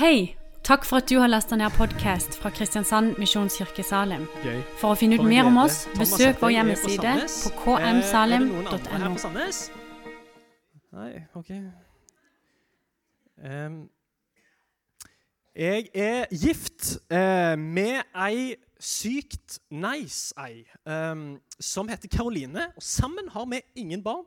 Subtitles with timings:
[0.00, 0.36] Hei!
[0.64, 4.22] Takk for at du har lasta ned podkast fra Kristiansand Misjonskirke Salim.
[4.40, 4.62] Gøy.
[4.80, 7.10] For å finne ut mer om oss, besøk vår hjemmeside
[7.60, 9.10] på Eh, kmsalim.no.
[9.20, 9.58] Sandnes?
[10.96, 11.50] Nei, OK.
[13.44, 13.76] um,
[15.54, 22.70] jeg er gift uh, med ei sykt nice ei um, som heter Karoline.
[22.72, 24.24] Og sammen har vi ingen barn.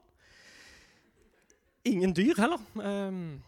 [1.85, 2.61] Ingen dyr heller.
[2.77, 3.41] ehm,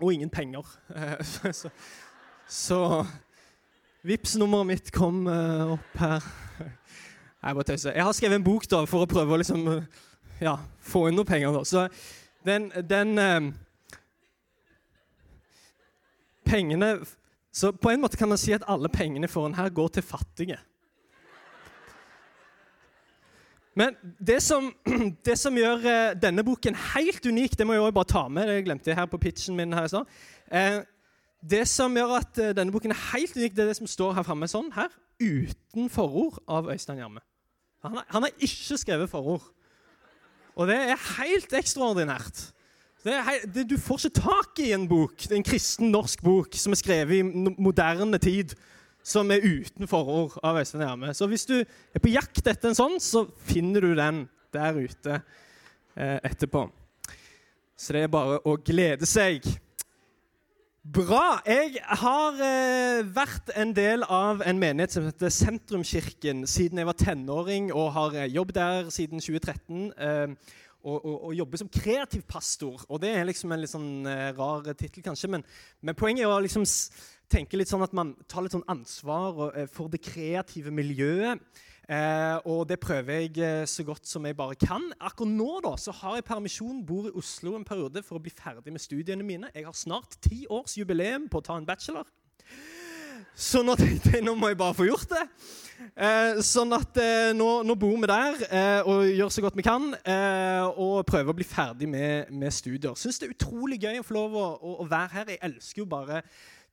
[0.00, 0.66] og ingen penger.
[1.52, 1.70] Så
[2.50, 3.06] så
[4.02, 6.24] Vipps-nummeret mitt kom eh, opp her.
[7.40, 7.92] Jeg bare tøyser.
[7.94, 10.00] Jeg har skrevet en bok da, for å prøve å liksom, eh,
[10.40, 11.52] ja, få inn noe penger.
[11.54, 11.62] Da.
[11.68, 11.84] Så
[12.48, 13.50] den, den eh,
[16.50, 16.88] Pengene
[17.54, 20.06] Så på en måte kan man si at alle pengene for den her går til
[20.06, 20.56] fattige.
[23.80, 24.68] Men det som,
[25.28, 28.50] det som gjør eh, denne boken helt unik, det må jeg også bare ta med.
[28.50, 30.18] Det glemte jeg her på pitchen min her i stad.
[30.52, 30.80] Eh,
[31.50, 34.18] det som gjør at eh, denne boken er helt unik, det er det som står
[34.18, 37.24] her framme sånn, her, uten forord av Øystein Jamme.
[37.86, 39.46] Han han har ikke skrevet forord.
[40.60, 42.50] Og det er helt ekstraordinært.
[43.00, 46.56] Det er hei, det, du får ikke tak i en bok, en kristen norsk bok
[46.60, 48.52] som er skrevet i moderne tid,
[49.02, 51.14] som er uten forord av Øystein Jamme.
[51.16, 55.20] Så hvis du er på jakt etter en sånn, så finner du den der ute
[55.96, 56.66] eh, etterpå.
[57.80, 59.46] Så det er bare å glede seg.
[60.80, 61.40] Bra.
[61.44, 66.98] Jeg har eh, vært en del av en menighet som heter Sentrumskirken siden jeg var
[67.00, 69.92] tenåring, og har jobb jobbet der siden 2013.
[69.92, 72.80] Eh, og, og, og jobber som kreativ pastor.
[72.88, 75.44] Og det er liksom en litt sånn eh, rar tittel, kanskje, men,
[75.84, 76.64] men poenget er å liksom
[77.30, 81.40] s- tenke litt sånn at man tar litt sånn ansvar eh, for det kreative miljøet.
[81.90, 84.84] Eh, og det prøver jeg eh, så godt som jeg bare kan.
[85.00, 88.30] Akkurat nå da, så har jeg permisjon, bor i Oslo en periode for å bli
[88.30, 89.50] ferdig med studiene mine.
[89.54, 92.06] Jeg har snart ti års jubileum på å ta en bachelor.
[93.34, 95.24] Så nå tenkte jeg nå må jeg bare få gjort det.
[95.96, 99.64] Eh, sånn at eh, nå, nå bor vi der eh, og gjør så godt vi
[99.64, 99.90] kan.
[100.76, 102.94] Og prøver å bli ferdig med, med studier.
[103.00, 105.32] Syns det er utrolig gøy å få lov å, å, å være her.
[105.34, 106.20] Jeg elsker jo bare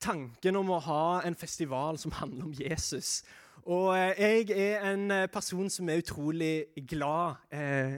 [0.02, 3.22] tanken om å ha en festival som handler om Jesus.
[3.68, 7.97] Og eh, jeg er en eh, person som er utrolig glad, eh,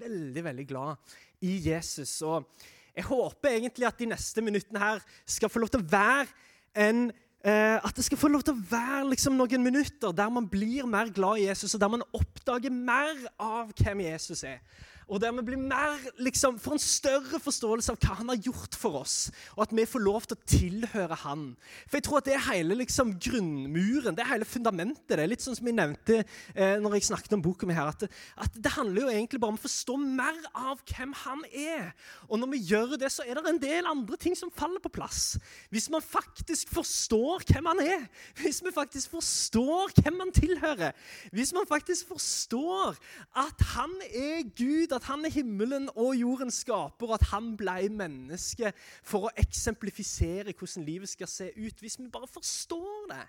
[0.00, 1.14] veldig, veldig glad
[1.46, 2.22] i Jesus.
[2.22, 2.48] Og
[2.96, 6.26] jeg håper egentlig at de neste minuttene her skal få lov til å være
[6.78, 7.08] en
[7.46, 10.86] eh, At det skal få lov til å være liksom, noen minutter der man blir
[10.90, 14.58] mer glad i Jesus, og der man oppdager mer av hvem Jesus er.
[15.08, 18.76] Og der vi blir mer, liksom, får en større forståelse av hva han har gjort
[18.76, 19.16] for oss.
[19.56, 21.46] Og at vi får lov til å tilhøre han.
[21.88, 25.06] For jeg tror at det er hele liksom, grunnmuren, det er hele fundamentet.
[25.08, 27.88] Det er litt sånn som jeg nevnte eh, når jeg snakket om boka mi her,
[27.88, 28.08] at
[28.38, 31.90] at det handler jo egentlig bare om å forstå mer av hvem han er.
[32.28, 34.92] Og når vi gjør det, så er det en del andre ting som faller på
[34.92, 35.38] plass.
[35.72, 38.06] Hvis man faktisk forstår hvem han er,
[38.42, 40.94] hvis vi faktisk forstår hvem han tilhører,
[41.32, 42.98] hvis man faktisk forstår
[43.38, 47.88] at han er Gud, at han er himmelen og jordens skaper, og at han ble
[47.94, 48.72] menneske
[49.06, 51.82] for å eksemplifisere hvordan livet skal se ut.
[51.82, 53.24] Hvis vi bare forstår det,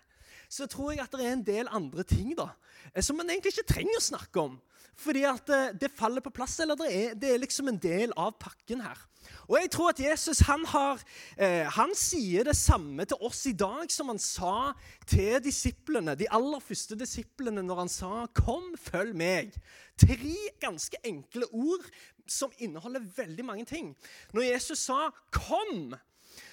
[0.50, 2.50] så tror jeg at det er en del andre ting da,
[2.94, 4.58] eh, som man egentlig ikke trenger å snakke om.
[5.00, 8.16] Fordi at eh, det faller på plass, eller det er, det er liksom en del
[8.18, 9.06] av pakken her.
[9.50, 11.02] Og jeg tror at Jesus han, har,
[11.38, 14.76] eh, han sier det samme til oss i dag som han sa
[15.10, 19.58] til disiplene, de aller første disiplene når han sa 'Kom, følg meg'.
[19.98, 21.90] Tre ganske enkle ord
[22.28, 23.96] som inneholder veldig mange ting.
[24.34, 25.98] Når Jesus sa 'kom',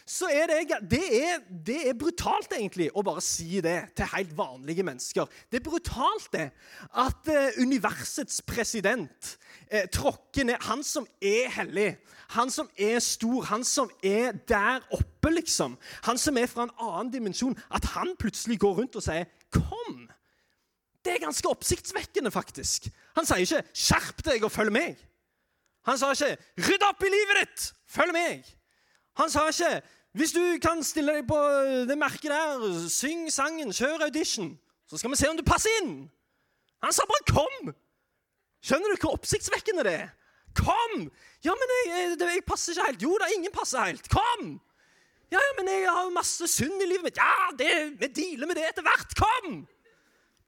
[0.06, 4.36] så er det, det, er, det er brutalt egentlig å bare si det til helt
[4.38, 5.26] vanlige mennesker.
[5.50, 6.44] Det er brutalt det
[7.02, 9.32] at eh, universets president
[9.66, 11.96] eh, tråkker ned Han som er hellig,
[12.36, 15.74] han som er stor, han som er der oppe, liksom.
[16.06, 17.56] Han som er fra en annen dimensjon.
[17.70, 20.06] At han plutselig går rundt og sier 'kom'.
[21.04, 22.88] Det er ganske oppsiktsvekkende, faktisk.
[23.16, 24.96] Han sier ikke 'skjerp deg og følg meg'.
[25.86, 28.56] Han sa ikke 'rydd opp i livet ditt, følg meg'.
[29.16, 29.82] Han sa ikke
[30.16, 31.36] 'hvis du kan stille deg på
[31.88, 34.58] det merket der, syng sangen, kjør audition',
[34.88, 36.08] så skal vi se om du passer inn'.
[36.82, 37.74] Han sa bare 'kom'.
[38.62, 40.08] Skjønner du hvor oppsiktsvekkende det er?
[40.56, 41.10] Kom!
[41.44, 43.02] Ja, men jeg, jeg, jeg passer ikke helt.
[43.02, 44.08] Jo da, ingen passer helt.
[44.08, 44.60] Kom!
[45.30, 47.16] Ja, ja, men jeg har masse synd i livet mitt.
[47.20, 47.70] Ja, det,
[48.00, 49.16] vi dealer med det etter hvert.
[49.18, 49.66] Kom!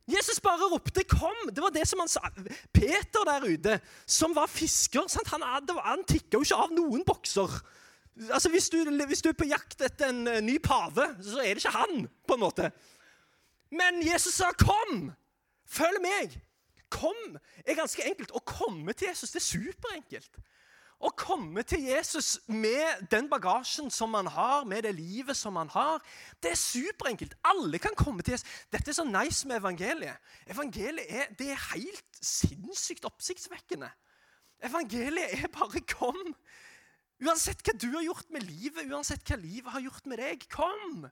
[0.08, 1.50] Jesus bare ropte 'kom'.
[1.52, 2.20] Det var det som han sa.
[2.72, 5.28] Peter der ute, som var fisker, sant?
[5.28, 5.42] han,
[5.84, 7.60] han tikka jo ikke av noen bokser.
[8.32, 11.54] Altså, hvis du, hvis du er på jakt etter en eh, ny pave, så er
[11.54, 12.70] det ikke han, på en måte.
[13.70, 15.12] Men Jesus sa 'kom'.
[15.68, 16.40] Følg meg.
[16.90, 17.36] Kom
[17.66, 18.32] er ganske enkelt.
[18.32, 20.38] Å komme til Jesus det er superenkelt.
[20.98, 25.68] Å komme til Jesus med den bagasjen som man har, med det livet som man
[25.70, 26.02] har,
[26.42, 27.36] det er superenkelt.
[27.46, 28.48] Alle kan komme til Jesus.
[28.72, 30.18] Dette er så nice med evangeliet.
[30.50, 33.92] Evangeliet er, det er helt sinnssykt oppsiktsvekkende.
[34.66, 36.34] Evangeliet er bare kom.
[37.18, 41.08] Uansett hva du har gjort med livet, uansett hva livet har gjort med deg, kom.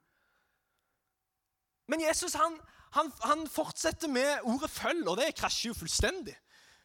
[1.91, 2.59] Men Jesus han,
[2.95, 6.37] han, han fortsetter med ordet 'følg', og det krasjer jo fullstendig.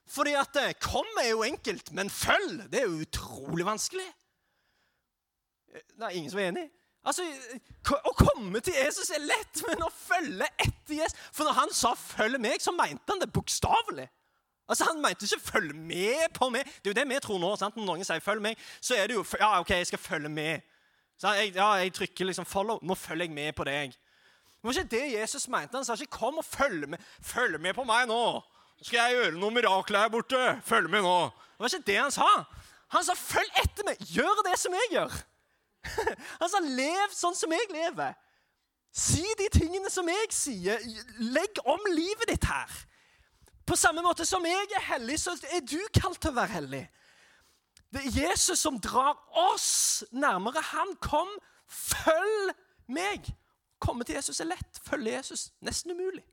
[0.10, 4.10] Fordi at eh, 'kom' er jo enkelt, men 'følg' det er jo utrolig vanskelig.
[5.72, 6.70] Det er ingen som er enig.
[7.04, 7.24] Altså,
[8.06, 11.94] Å komme til Jesus er lett, men å følge etter Jesus For når han sa
[11.96, 14.10] 'følg meg', så mente han det bokstavelig.
[14.72, 16.64] Altså, Han mente ikke 'følg med på meg'.
[16.64, 17.56] Det er jo det vi tror nå.
[17.56, 17.76] sant?
[17.76, 20.62] Når noen sier 'følg meg', så er det jo ja, ok, jeg skal følge med.
[21.20, 22.80] Så jeg, ja, jeg trykker liksom 'follow'.
[22.82, 23.92] Nå følger jeg med på deg.
[23.92, 25.76] Det var ikke det Jesus mente.
[25.76, 28.42] Han sa ikke 'kom og følg med, følg med på meg nå'.
[28.80, 30.62] Nå skal jeg gjøre noen mirakler her borte.
[30.64, 31.24] Følg med nå.
[31.24, 32.44] Det var ikke det han sa.
[32.90, 34.00] Han sa 'følg etter meg'.
[34.16, 35.12] Gjør det som jeg gjør.
[36.40, 38.14] Han sa 'lev sånn som jeg lever'.
[38.94, 40.80] Si de tingene som jeg sier.
[41.20, 42.70] Legg om livet ditt her.
[43.72, 46.82] På samme måte som jeg er hellig, så er du kalt til å være hellig.
[47.88, 49.16] Det er Jesus som drar
[49.48, 50.60] oss nærmere.
[50.74, 51.32] Han kom.
[51.72, 52.52] Følg
[52.92, 53.32] meg.
[53.80, 54.82] Komme til Jesus er lett.
[54.84, 56.26] Følge Jesus nesten umulig.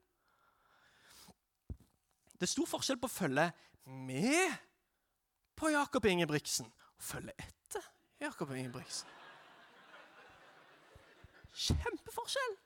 [2.35, 3.47] Det er stor forskjell på å følge
[3.87, 4.59] med
[5.59, 7.87] på Jakob Ingebrigtsen og følge etter
[8.19, 9.15] Jakob Ingebrigtsen.
[11.55, 12.65] Kjempeforskjell!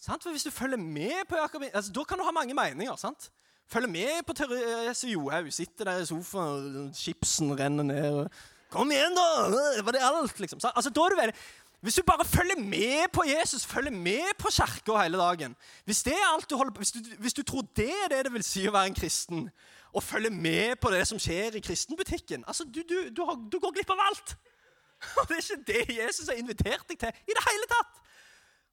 [0.00, 0.22] Sant?
[0.22, 2.96] For Hvis du følger med på Jakob altså, Da kan du ha mange meninger.
[2.96, 3.30] sant?
[3.68, 5.52] Følger med på Therese Johaug.
[5.52, 8.14] Sitter der i sofaen, og chipsen renner ned.
[8.14, 8.30] Og,
[8.70, 9.82] Kom igjen, da!
[9.82, 10.40] Var det alt?
[10.40, 10.60] liksom?
[10.74, 11.34] Altså, da er du veldig...
[11.80, 16.12] Hvis du bare følger med på Jesus, følger med på kirka hele dagen hvis, det
[16.12, 18.42] er alt du holder på, hvis, du, hvis du tror det er det det vil
[18.42, 19.44] si å være en kristen,
[19.92, 23.60] og følger med på det som skjer i kristenbutikken altså, du, du, du, har, du
[23.62, 24.34] går glipp av alt.
[25.20, 28.02] Og det er ikke det Jesus har invitert deg til i det hele tatt.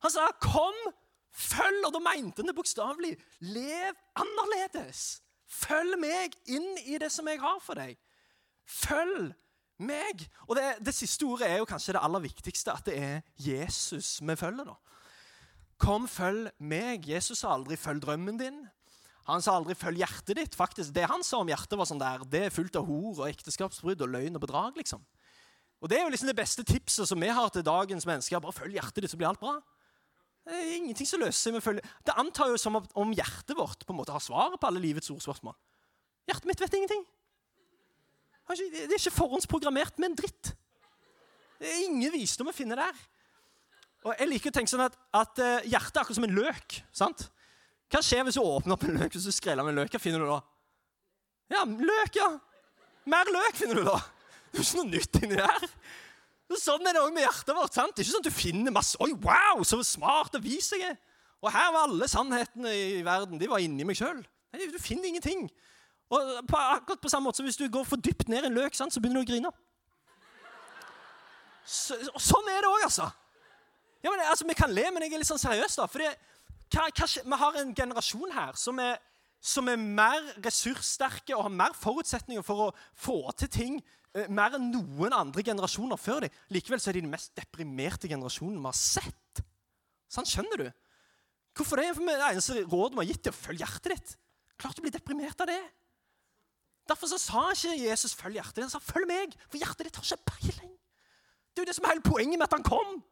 [0.04, 0.81] Han sa 'kom,
[1.36, 3.18] følg', og da mente han det bokstavelig.
[3.40, 5.22] Lev annerledes.
[5.48, 7.98] Følg meg inn i det som jeg har for deg.
[8.66, 9.34] Følg
[9.78, 10.26] meg.
[10.48, 14.20] Og det, det, siste ordet er jo kanskje det aller viktigste, at det er Jesus
[14.22, 14.72] vi følger.
[14.72, 14.76] da.
[15.78, 17.08] Kom, følg meg.
[17.08, 18.66] Jesus sa aldri 'følg drømmen din'.
[19.28, 20.56] Han sa aldri 'følg hjertet ditt'.
[20.56, 23.30] Faktisk, Det han sa om hjertet, var sånn der, det er fullt av hor og
[23.30, 24.78] ekteskapsbrudd og løgn og bedrag.
[24.78, 25.02] liksom.
[25.82, 28.40] Og Det er jo liksom det beste tipset som vi har til dagens mennesker.
[28.40, 29.62] Bare følg hjertet ditt, så blir alt bra.
[30.46, 33.82] Det er ingenting som løser seg med følge Det antar jo som om hjertet vårt
[33.82, 35.56] på en måte har svaret på alle livets ordspørsmål.
[36.30, 37.02] Hjertet mitt vet ingenting.
[38.46, 40.52] Det er ikke forhåndsprogrammert med en dritt.
[41.58, 42.98] Det er ingen visdom å finne der.
[44.06, 46.78] Og Jeg liker å tenke sånn at, at eh, hjertet er akkurat som en løk.
[46.94, 47.26] sant?
[47.90, 49.96] Hva skjer hvis du åpner opp en løk hvis du skreller med en løk?
[49.96, 50.42] Hva finner du da?
[51.56, 52.30] Ja, løk, ja.
[53.10, 53.98] Mer løk finner du da.
[54.52, 55.66] Det er ikke noe nytt inni der.
[56.54, 57.74] Sånn er det òg med hjertet vårt.
[57.74, 57.96] sant?
[57.96, 60.86] Det er ikke sånn at du finner masse Oi, wow, så smart og vis jeg
[60.92, 60.98] er.
[61.42, 63.40] Og her var alle sannhetene i verden.
[63.42, 64.22] De var inni meg sjøl.
[64.56, 65.48] Du finner ingenting.
[66.14, 68.58] Og på, akkurat på samme måte som Hvis du går for dypt ned i en
[68.58, 69.52] løk, sant, så begynner du å grine.
[71.66, 73.10] Så, sånn er det òg, altså.
[74.06, 74.46] Ja, men, altså.
[74.46, 75.80] Vi kan le, men jeg er litt sånn seriøs.
[75.82, 76.12] da, fordi
[76.74, 79.00] hva, hva, Vi har en generasjon her som er,
[79.42, 83.80] som er, mer ressurssterke og har mer forutsetninger for å få til ting
[84.32, 86.36] mer enn noen andre generasjoner før dem.
[86.56, 89.42] Likevel så er de den mest deprimerte generasjonen vi har sett.
[90.12, 90.68] Sånn, skjønner du?
[91.56, 91.89] Hvorfor det?
[91.96, 94.16] For Det eneste rådet vi har gitt, er å følge hjertet ditt.
[94.60, 95.63] Klart du blir deprimert av det.
[96.86, 98.56] Derfor så sa ikke Jesus 'følg hjertet'.
[98.56, 98.70] ditt'.
[98.70, 100.78] Han sa 'følg meg', for hjertet ditt har ikke peiling.
[101.56, 103.04] Det er jo det som er hele poenget med at han kom.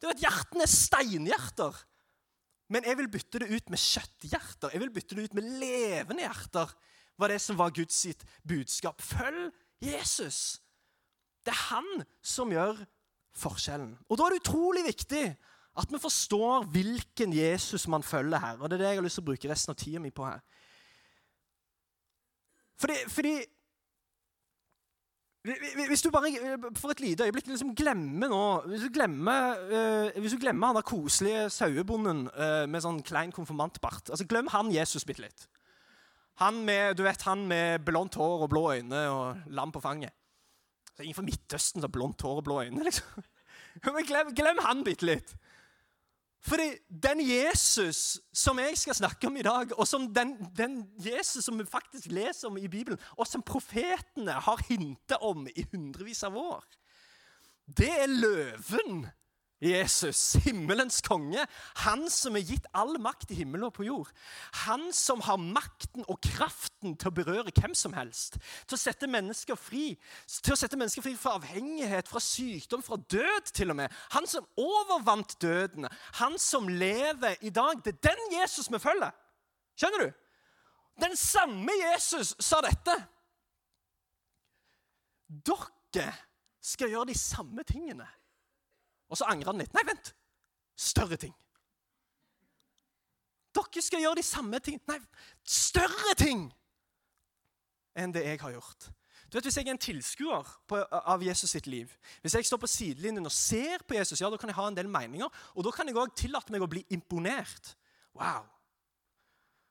[0.00, 1.84] Det er at Hjertene er steinhjerter.
[2.68, 4.72] Men jeg vil bytte det ut med kjøtthjerter.
[4.72, 6.74] Jeg vil bytte det ut med levende hjerter.
[7.18, 9.00] var det som var Guds sitt budskap.
[9.00, 10.60] Følg Jesus.
[11.42, 12.84] Det er han som gjør
[13.34, 13.96] forskjellen.
[14.08, 15.24] Og Da er det utrolig viktig
[15.72, 18.58] at vi forstår hvilken Jesus man følger her.
[18.60, 20.26] Og Det er det jeg har lyst til å bruke resten av tida mi på
[20.26, 20.40] her.
[22.78, 23.34] Fordi, fordi
[25.88, 26.30] hvis du bare
[26.78, 30.76] for et lite øyeblikk liksom glemmer nå Hvis du glemmer, uh, hvis du glemmer han
[30.76, 35.48] der koselige sauebonden uh, med sånn klein konfirmantbart altså Glem han Jesus bitte litt.
[36.40, 40.14] Han med, du vet, han med blondt hår og blå øyne og lam på fanget.
[40.96, 42.84] Så ingen fra Midtøsten som har blondt hår og blå øyne.
[42.88, 43.24] liksom.
[43.84, 45.34] Men glem, glem han bitte litt.
[46.42, 51.44] Fordi den Jesus som jeg skal snakke om i dag, og som den, den, Jesus
[51.44, 56.24] som vi faktisk leser om i Bibelen, og som profetene har hintet om i hundrevis
[56.26, 56.64] av år,
[57.78, 59.04] det er løven
[59.62, 61.44] Jesus, himmelens konge,
[61.84, 64.08] han som er gitt all makt i himmelen og på jord.
[64.64, 68.40] Han som har makten og kraften til å berøre hvem som helst.
[68.66, 69.92] Til å sette mennesker fri
[70.42, 73.94] til å sette mennesker fri fra avhengighet, fra sykdom, fra død til og med.
[74.16, 75.86] Han som overvant døden.
[76.18, 77.82] Han som lever i dag.
[77.84, 79.12] Det er den Jesus vi følger.
[79.78, 80.18] Skjønner du?
[81.02, 82.96] Den samme Jesus sa dette.
[85.32, 86.10] Dere
[86.62, 88.08] skal gjøre de samme tingene
[89.12, 89.74] og så angrer han litt.
[89.76, 90.14] Nei, vent!
[90.78, 91.34] Større ting.
[93.52, 94.80] Dere skal gjøre de samme ting.
[94.88, 94.96] Nei,
[95.44, 96.46] større ting
[97.92, 98.88] enn det jeg har gjort.
[99.28, 100.48] Du vet, Hvis jeg er en tilskuer
[101.08, 104.36] av Jesus sitt liv, hvis jeg står på sidelinjen og ser på Jesus, ja, da
[104.36, 106.84] kan jeg ha en del meninger, og da kan jeg òg tillate meg å bli
[106.92, 107.74] imponert.
[108.16, 108.48] Wow.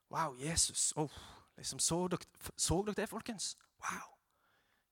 [0.10, 0.94] Wow, Jesus.
[0.98, 1.14] Oh,
[1.58, 2.26] liksom, så, dere,
[2.58, 3.56] så dere det, folkens?
[3.82, 4.10] Wow.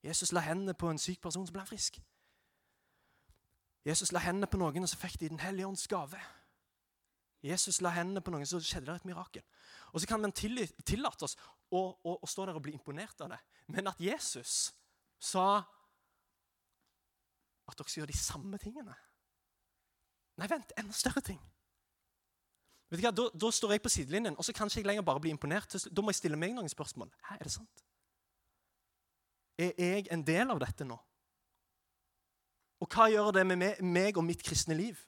[0.02, 1.98] Jesus la hendene på en syk person som ble frisk.
[3.86, 6.20] Jesus la hendene på noen, og så fikk de Den hellige ånds gave.
[7.42, 9.44] Jesus la hendene på noen, så skjedde det et mirakel.
[9.92, 11.36] Og så kan man tillate oss
[11.70, 13.38] å, å, å, stå der og bli imponert av det.
[13.72, 14.74] Men at Jesus
[15.20, 15.62] sa
[17.70, 18.96] at dere skal gjøre de samme tingene
[20.40, 21.36] Nei, vent, enda større ting.
[22.88, 25.04] Vet du hva, da, da, står jeg på sidelinjen, og så kan ikke jeg lenger
[25.04, 25.74] bare bli imponert.
[25.92, 27.10] Da må jeg stille meg noen spørsmål.
[27.28, 27.82] Hæ, er det sant?
[29.60, 30.96] Er jeg en del av dette nå?
[32.80, 34.98] Og hva gjør det med meg og mitt kristne liv?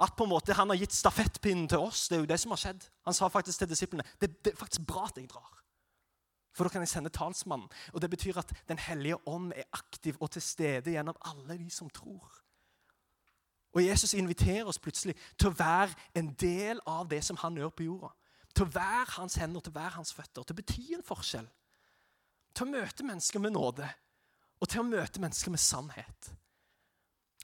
[0.00, 2.08] At på en måte han har gitt stafettpinnen til oss.
[2.08, 2.82] Det er jo det som har skjedd.
[3.08, 5.62] Han sa faktisk til disiplene det, det er faktisk bra at jeg drar.
[6.56, 7.68] For da kan jeg sende talsmannen.
[7.92, 11.70] Og Det betyr at Den hellige ånd er aktiv og til stede gjennom alle de
[11.70, 12.28] som tror.
[13.72, 17.74] Og Jesus inviterer oss plutselig til å være en del av det som han gjør
[17.76, 18.08] på jorda.
[18.54, 21.48] Til å være hans hender, til å være hans føtter, til å bety en forskjell.
[22.56, 23.88] Til å møte mennesker med nåde
[24.60, 26.32] og til å møte mennesker med sannhet.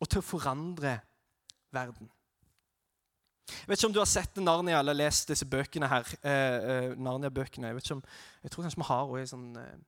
[0.00, 0.96] Og til å forandre
[1.72, 2.10] verden.
[3.52, 6.08] Jeg vet ikke om du har sett Narnia eller lest disse bøkene her.
[6.22, 7.68] Eh, eh, Narnia-bøkene.
[7.68, 8.02] Jeg
[8.42, 9.78] jeg tror kanskje vi har også et sånn, eh,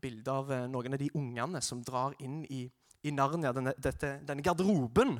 [0.00, 2.64] bilde av eh, noen av de ungene som drar inn i,
[3.02, 5.18] i Narnia, denne, dette, denne garderoben.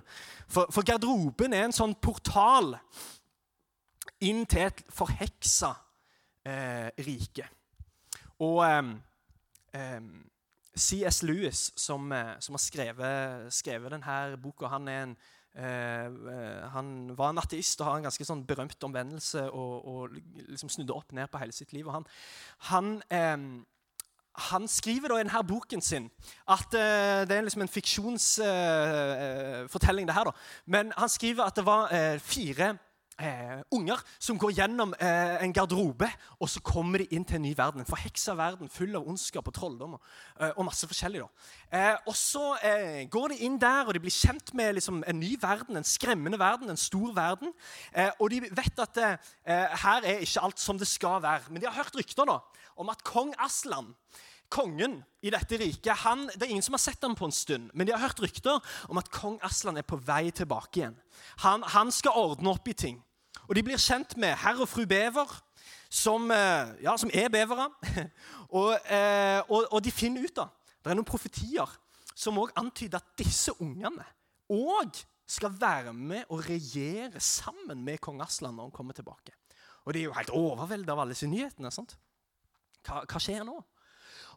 [0.48, 2.76] For, for, garderoben er en sånn portal
[4.20, 5.74] inn til et forheksa
[6.46, 7.48] eh, rike.
[8.40, 10.00] Og eh,
[10.80, 11.22] C.S.
[11.22, 15.16] Lewis, som, eh, som har skrevet, skrevet denne boka, han, en,
[15.54, 20.02] eh, eh, han, var en ateist og har en ganske sånn berømt omvendelse og, og
[20.48, 21.86] liksom snudde opp ned på hele sitt liv.
[21.92, 22.04] Han,
[22.70, 23.38] han, eh,
[24.50, 26.06] han skriver da i denne boken sin
[26.48, 30.26] at eh, det er liksom en fiksjonsfortelling, det her.
[30.30, 30.34] da.
[30.66, 31.88] Men han skriver at det var
[32.24, 32.68] fire
[33.20, 36.08] eh, unger som går gjennom eh, en garderobe,
[36.40, 37.82] og så kommer de inn til en ny verden.
[37.82, 41.22] En forheksa verden full av ondskap og trolldom eh, og masse forskjellig.
[41.72, 45.20] Eh, og så eh, går de inn der, og de blir kjent med liksom, en
[45.20, 47.52] ny verden, en skremmende verden, en stor verden.
[47.92, 48.98] Eh, og de vet at
[49.44, 51.50] her er ikke alt som det skal være.
[51.50, 52.40] Men de har hørt rykter da,
[52.80, 53.94] om at kong Aslan
[54.50, 57.70] kongen i dette riket han, Det er ingen som har sett ham på en stund,
[57.74, 58.58] men de har hørt rykter
[58.88, 60.96] om at kong Aslan er på vei tilbake igjen.
[61.44, 62.98] Han, han skal ordne opp i ting.
[63.50, 65.32] Og de blir kjent med herr og fru Bever,
[65.90, 67.66] som, eh, ja, som er bevere.
[68.60, 70.46] og, eh, og, og, de finner ut da,
[70.78, 71.72] Det er noen profetier
[72.14, 74.06] som også antyder at disse ungene
[74.50, 79.34] òg skal være med og regjere sammen med kong Aslan når han kommer tilbake.
[79.84, 81.70] Og de er jo helt overveldet av alle disse nyhetene.
[81.74, 81.96] sant?
[82.86, 83.58] Hva, hva skjer nå?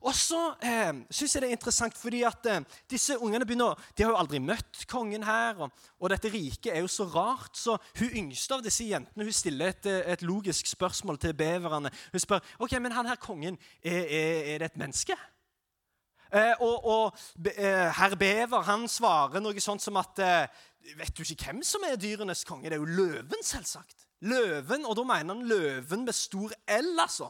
[0.03, 4.03] Og så eh, syns jeg det er interessant, fordi at eh, disse ungene begynner, de
[4.03, 5.61] har jo aldri møtt kongen her.
[5.63, 7.55] Og, og, dette riket er jo så rart.
[7.55, 11.91] Så hun yngste av disse jentene hun stiller et, eh, et logisk spørsmål til beverne.
[12.11, 15.15] Hun spør ok, men han her kongen, er, er, er det et menneske.
[16.33, 17.17] Eh, og, og
[17.53, 20.61] eh, herr Bever han svarer noe sånt som at eh,
[20.97, 22.67] Vet du ikke hvem som er dyrenes konge?
[22.67, 24.01] Det er jo løven, selvsagt.
[24.27, 27.29] Løven, Og da mener han løven med stor L, altså.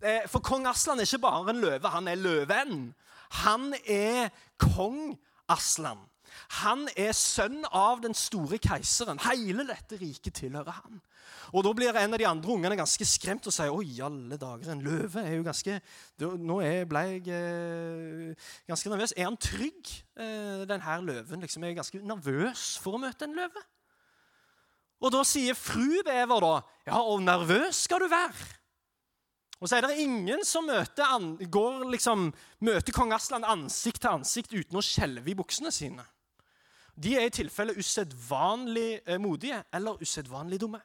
[0.00, 2.94] Eh, for kong Aslan er ikke bare en løve, han er løven.
[3.44, 6.06] Han er kong Aslan.
[6.62, 9.20] Han er sønn av den store keiseren.
[9.26, 11.00] Hele dette riket tilhører han.
[11.52, 14.70] Og Da blir en av de andre ungene ganske skremt og sier oi, alle dager,
[14.70, 15.80] en løve er jo ganske
[16.20, 19.14] Nå er, ble jeg eh, ganske nervøs.
[19.16, 21.42] Er han trygg, eh, denne løven?
[21.44, 23.66] Liksom, er jeg ganske nervøs for å møte en løve?
[25.00, 26.54] Og Da sier fru Bever da,
[26.86, 28.59] ja, og nervøs skal du være.
[29.60, 32.30] Og så er det ingen som møter, går liksom,
[32.64, 36.06] møter kong Aslan ansikt til ansikt uten å skjelve i buksene sine.
[36.96, 40.80] De er i tilfelle usedvanlig eh, modige eller usedvanlig dumme.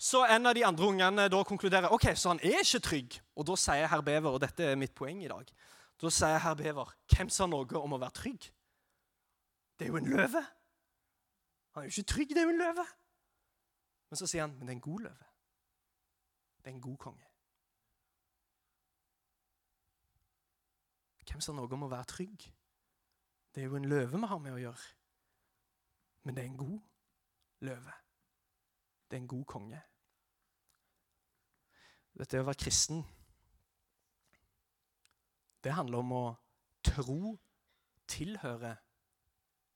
[0.00, 3.18] Så en av de andre ungene da konkluderer ok, så han er ikke trygg.
[3.36, 5.50] Og da sier herr Bever, og dette er mitt poeng i dag,
[6.00, 8.46] da sier herr Bever, hvem sa noe om å være trygg?
[9.76, 10.42] Det er jo en løve.
[11.74, 12.86] Han er jo ikke trygg, det er jo en løve.
[14.10, 15.29] Men så sier han men det er en god løve.
[16.60, 17.26] Det er en god konge.
[21.30, 22.46] Hvem sa noe om å være trygg?
[23.54, 24.88] Det er jo en løve vi har med å gjøre.
[26.26, 26.80] Men det er en god
[27.66, 27.94] løve.
[29.06, 29.80] Det er en god konge.
[32.20, 33.04] Dette å være kristen,
[35.64, 36.24] det handler om å
[36.84, 37.36] tro,
[38.10, 38.74] tilhøre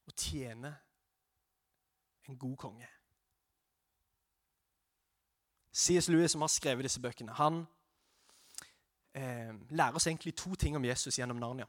[0.05, 0.75] og tjene
[2.29, 2.94] en god konge.
[5.75, 6.09] C.S.
[6.09, 7.65] Lewis, som har skrevet disse bøkene, han
[9.15, 11.67] eh, lærer oss egentlig to ting om Jesus gjennom Narnia.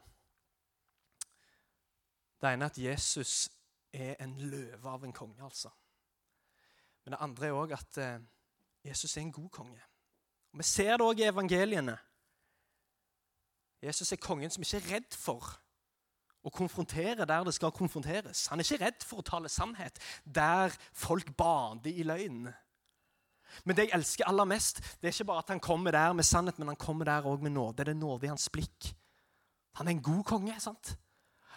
[2.40, 3.48] Det ene er at Jesus
[3.92, 5.72] er en løve av en konge, altså.
[7.04, 8.18] Men det andre er òg at eh,
[8.86, 9.82] Jesus er en god konge.
[10.52, 11.96] Og Vi ser det òg i evangeliene.
[13.82, 15.50] Jesus er kongen som ikke er redd for
[16.46, 18.46] å konfrontere der det skal konfronteres.
[18.52, 22.46] Han er ikke redd for å tale sannhet der folk bader i løgn.
[23.64, 26.24] Men det jeg elsker aller mest, det er ikke bare at han kommer der med
[26.24, 27.84] sannhet, men han kommer der òg med nåde.
[27.84, 28.90] Det er nåde i hans blikk.
[29.76, 30.60] Han er en god konge.
[30.60, 30.96] sant?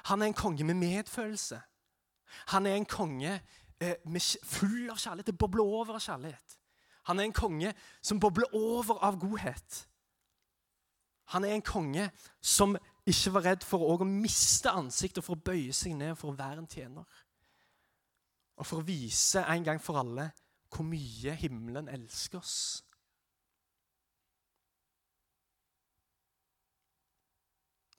[0.05, 1.61] Han er en konge med medfølelse.
[2.47, 3.41] Han er en konge
[3.81, 3.95] eh,
[4.43, 5.27] full av kjærlighet.
[5.27, 6.57] Det bobler over av kjærlighet.
[7.09, 9.85] Han er en konge som bobler over av godhet.
[11.33, 12.09] Han er en konge
[12.41, 12.77] som
[13.09, 16.63] ikke var redd for å miste ansiktet, for å bøye seg ned for å være
[16.63, 17.05] en tjener.
[18.59, 20.29] Og for å vise en gang for alle
[20.69, 22.83] hvor mye himmelen elsker oss.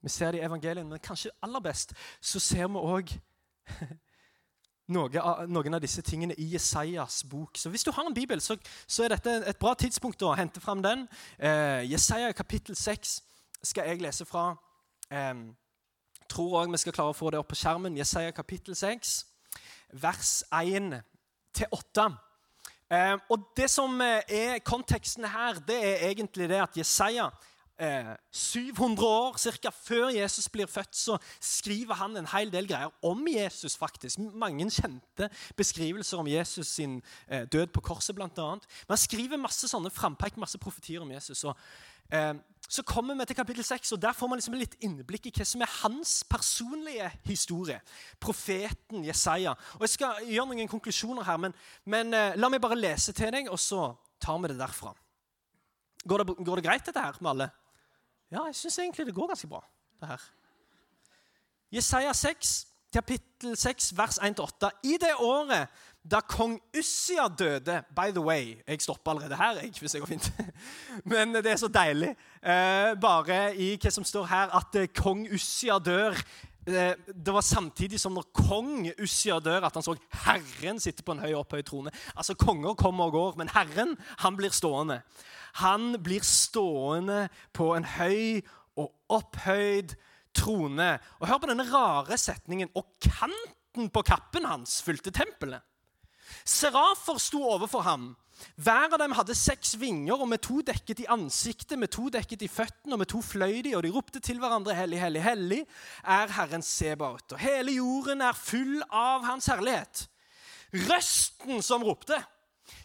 [0.02, 3.10] Vi ser det i evangeliet, men kanskje aller best så ser vi òg
[4.90, 7.58] noen av disse tingene i Jesajas bok.
[7.58, 10.60] Så Hvis du har en bibel, så, så er dette et bra tidspunkt å hente
[10.60, 11.06] fram den.
[11.38, 13.22] Eh, Jesaja kapittel 6
[13.62, 14.56] skal jeg lese fra.
[15.10, 15.34] Eh,
[16.30, 17.98] tror òg vi skal klare å få det opp på skjermen.
[17.98, 19.14] Jesaja kapittel 6,
[19.92, 22.08] vers 1-8.
[22.08, 22.18] Eh,
[23.30, 27.28] og Det som eh, er konteksten her, det er egentlig det at Jesaja
[27.80, 32.92] 700 eh, år cirka, før Jesus blir født, så skriver han en hel del greier
[33.02, 33.76] om Jesus.
[33.76, 34.18] faktisk.
[34.18, 38.14] Mange kjente beskrivelser om Jesus sin eh, død på korset.
[38.14, 38.66] Blant annet.
[38.86, 41.44] Men han skriver masse sånne frampek, masse profetier om Jesus.
[41.44, 41.56] Og,
[42.12, 42.34] eh,
[42.68, 45.44] så kommer vi til kapittel 6, og der får man liksom litt innblikk i hva
[45.44, 47.80] som er hans personlige historie.
[48.20, 49.56] Profeten Jesaja.
[49.74, 53.32] Og Jeg skal gjøre noen konklusjoner her, men, men eh, la meg bare lese til
[53.32, 54.92] deg, og så tar vi det derfra.
[56.04, 57.50] Går det, går det greit, dette her, med alle?
[58.30, 59.64] Ja, jeg syns egentlig det går ganske bra,
[60.00, 60.26] det her.
[61.72, 64.70] Jesaja 6, kapittel 6, vers 1-8.
[64.82, 65.68] I det året
[66.02, 70.06] da kong Ussia døde By the way, jeg stopper allerede her, jeg, hvis jeg går
[70.06, 70.32] fint.
[71.12, 72.14] Men det er så deilig.
[72.42, 76.16] Eh, bare i hva som står her, at eh, kong Ussia dør
[76.66, 76.94] eh,
[77.26, 81.22] det var samtidig som når kong Ussia dør, at han så Herren sitte på en
[81.22, 81.92] høy opphøyd trone.
[82.16, 85.02] Altså, Konger kommer og går, men Herren han blir stående.
[85.62, 88.40] Han blir stående på en høy
[88.78, 89.96] og opphøyd
[90.36, 90.92] trone.
[91.20, 92.70] Og Hør på denne rare setningen.
[92.78, 95.62] Og kanten på kappen hans fulgte tempelet.
[96.46, 98.10] Serafer sto overfor ham.
[98.56, 102.44] Hver av dem hadde seks vinger, og med to dekket i ansiktet, med to dekket
[102.46, 105.60] i føttene, og med to fløy de, og de ropte til hverandre, hellig, hellig, hellig
[106.00, 107.34] er Herren Sebaot.
[107.34, 110.06] Og hele jorden er full av Hans herlighet.
[110.88, 112.16] Røsten som ropte,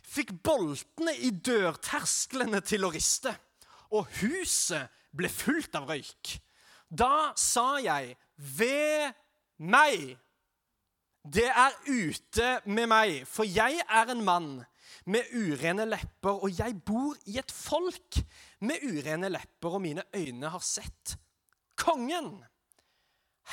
[0.06, 3.34] fikk boltene i dørtersklene til å riste,
[3.96, 6.36] og huset ble fullt av røyk.
[6.90, 9.12] Da sa jeg, ved
[9.58, 10.16] meg,
[11.26, 14.50] det er ute med meg, for jeg er en mann
[15.10, 18.20] med urene lepper, og jeg bor i et folk
[18.66, 21.16] med urene lepper, og mine øyne har sett
[21.80, 22.38] kongen,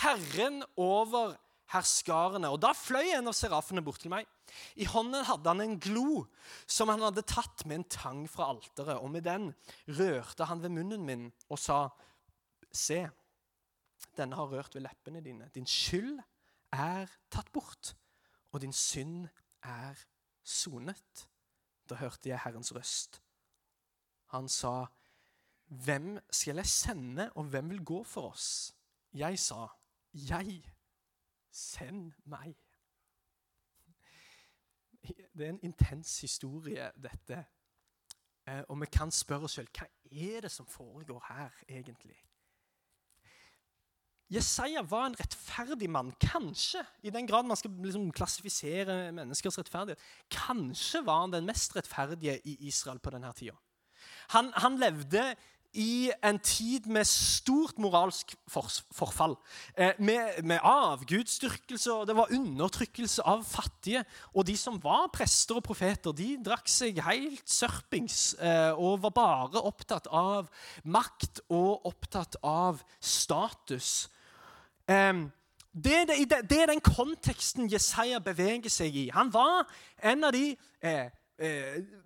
[0.02, 1.34] Herren over
[1.72, 2.50] herskarene.
[2.52, 4.28] Og Da fløy en av serafene bort til meg.
[4.76, 6.24] I hånden hadde han en glo
[6.66, 9.00] som han hadde tatt med en tang fra alteret.
[9.00, 9.50] Og med den
[9.88, 11.88] rørte han ved munnen min og sa,
[12.72, 13.02] Se,
[14.16, 15.50] denne har rørt ved leppene dine.
[15.52, 16.22] Din skyld
[16.72, 17.92] er tatt bort,
[18.52, 19.26] og din synd
[19.62, 19.98] er
[20.42, 21.26] sonet.
[21.88, 23.20] Da hørte jeg Herrens røst.
[24.32, 24.86] Han sa,
[25.68, 28.74] Hvem skal jeg sende, og hvem vil gå for oss?
[29.12, 29.68] Jeg sa,
[30.12, 30.62] Jeg
[31.52, 32.56] Send meg.
[35.02, 37.44] Det er en intens historie, dette.
[38.48, 42.16] Eh, og vi kan spørre oss selv hva er det som foregår her, egentlig?
[44.32, 46.12] Jesaja var en rettferdig mann.
[46.20, 50.00] Kanskje, i den grad man skal liksom klassifisere menneskers rettferdighet,
[50.32, 53.58] kanskje var han den mest rettferdige i Israel på denne tida.
[54.32, 55.34] Han, han levde
[55.72, 59.36] i en tid med stort moralsk forfall.
[59.78, 64.04] Eh, med, med avgudsdyrkelse, og det var undertrykkelse av fattige.
[64.34, 69.16] Og de som var prester og profeter, de drakk seg helt sørpings eh, og var
[69.16, 70.50] bare opptatt av
[70.84, 74.10] makt og opptatt av status.
[75.72, 79.06] Det, er den konteksten Jesaja beveger seg i.
[79.14, 79.64] Han var
[80.04, 80.50] en av de
[80.84, 81.08] eh,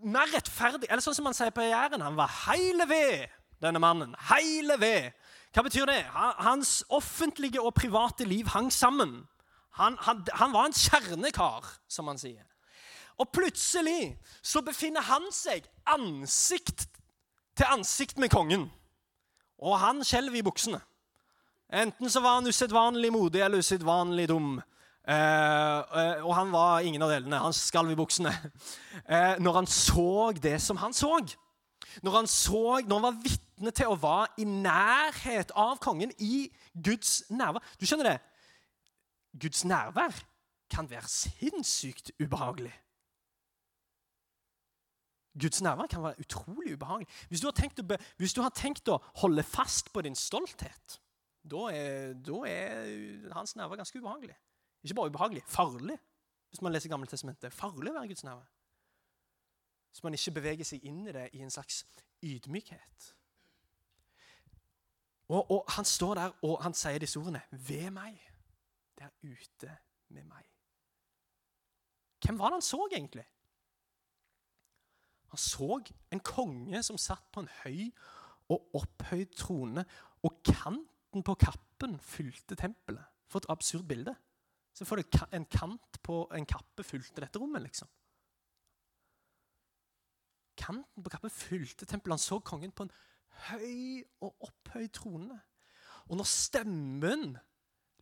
[0.06, 3.26] mer rettferdige Eller sånn som man sier på Jæren, han var heile ved
[3.62, 4.14] denne mannen.
[4.30, 5.12] Heile ved.
[5.54, 6.02] Hva betyr det?
[6.12, 9.22] Hans offentlige og private liv hang sammen.
[9.76, 12.44] Han, han, han var en kjernekar, som man sier.
[13.16, 16.88] Og plutselig så befinner han seg ansikt
[17.56, 18.68] til ansikt med kongen.
[19.58, 20.80] Og han skjelver i buksene.
[21.72, 24.58] Enten så var han usedvanlig modig eller usedvanlig dum.
[25.08, 27.40] Eh, eh, og han var ingen av delene.
[27.42, 28.34] Han skalv i buksene.
[29.06, 31.20] Eh, når han så det som han så.
[32.02, 33.20] Når han, så, når han var
[33.56, 38.18] vitne til å være i nærhet av kongen, i Guds nærvær Du skjønner det?
[39.40, 40.12] Guds nærvær
[40.70, 42.72] kan være sinnssykt ubehagelig.
[45.40, 47.08] Guds nærvær kan være utrolig ubehagelig.
[47.28, 51.00] Hvis du har tenkt å, du har tenkt å holde fast på din stolthet,
[51.44, 52.16] da er,
[52.48, 54.36] er hans nærvær ganske ubehagelig.
[54.82, 55.98] Ikke bare ubehagelig, farlig.
[56.50, 57.52] Hvis man leser Gamle testamentet.
[57.52, 58.48] Farlig å være Guds nærvær.
[59.92, 61.84] Så man ikke beveger seg inn i det i en slags
[62.24, 63.12] ydmykhet.
[65.28, 67.42] Og, og Han står der og han sier disse ordene.
[67.50, 68.20] Ved meg,
[68.98, 70.44] der ute med meg.
[72.24, 73.26] Hvem var det han så egentlig?
[75.26, 75.80] Han så
[76.12, 77.90] en konge som satt på en høy
[78.54, 79.82] og opphøyd trone,
[80.22, 83.04] og kanten på kappen fylte tempelet.
[83.26, 84.14] For et absurd bilde.
[84.72, 87.88] Så får du en kant på en kappe fylte dette rommet, liksom.
[90.56, 92.14] Kanten på kappen fylte tempelet.
[92.14, 92.92] Han så kongen på en
[93.50, 95.38] høy og opphøyd trone.
[96.06, 97.36] Og når stemmen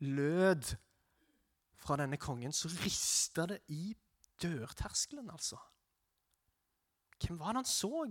[0.05, 0.75] lød
[1.81, 3.95] fra denne kongen, så rista det i
[4.43, 5.59] dørterskelen, altså.
[7.21, 8.11] Hvem var det han så?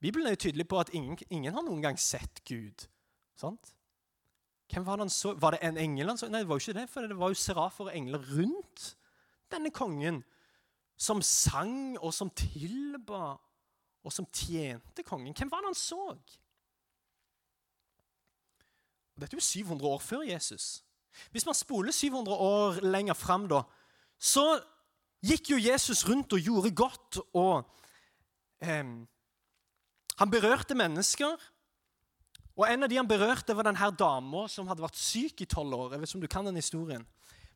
[0.00, 2.86] Bibelen er jo tydelig på at ingen, ingen har noen gang sett Gud.
[3.36, 3.74] Sant?
[4.72, 5.34] Hvem Var det han så?
[5.38, 6.28] Var det en engel han så?
[6.28, 8.96] Nei, det var jo ikke det, for det var jo serafer og engler rundt
[9.52, 10.22] denne kongen.
[10.96, 13.36] Som sang, og som tilba,
[14.04, 15.34] og som tjente kongen.
[15.36, 16.12] Hvem var det han så?
[19.14, 20.82] Dette er jo 700 år før Jesus.
[21.30, 23.62] Hvis man spoler 700 år lenger fram, da,
[24.18, 24.44] så
[25.24, 27.20] gikk jo Jesus rundt og gjorde godt.
[27.32, 27.70] og
[28.60, 28.84] eh,
[30.18, 31.36] Han berørte mennesker.
[32.56, 35.74] Og En av de han berørte, var denne dama som hadde vært syk i tolv
[35.74, 35.92] år.
[35.92, 37.06] Jeg vet ikke om du kan den historien.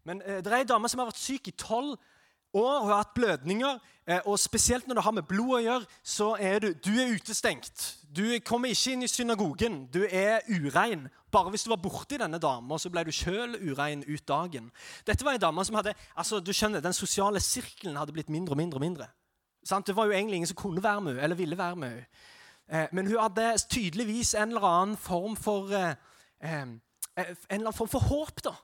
[0.05, 2.15] Men eh, det er ei dame som har vært syk i tolv år.
[2.53, 3.79] Hun har hatt blødninger.
[4.09, 7.13] Eh, og Spesielt når det har med blod å gjøre, så er du, du er
[7.13, 7.85] utestengt.
[8.09, 9.83] Du kommer ikke inn i synagogen.
[9.93, 11.09] Du er urein.
[11.31, 14.71] Bare hvis du var borti denne dama, så ble du sjøl urein ut dagen.
[15.07, 18.57] Dette var ei dame som hadde altså du skjønner, Den sosiale sirkelen hadde blitt mindre
[18.57, 18.81] og mindre.
[18.81, 19.09] og mindre.
[19.87, 22.07] Det var jo egentlig ingen som kunne være med henne, eller ville være med henne.
[22.73, 25.95] Eh, men hun hadde tydeligvis en eller annen form for eh,
[26.41, 26.81] en
[27.51, 28.45] eller annen form for håp.
[28.45, 28.55] da.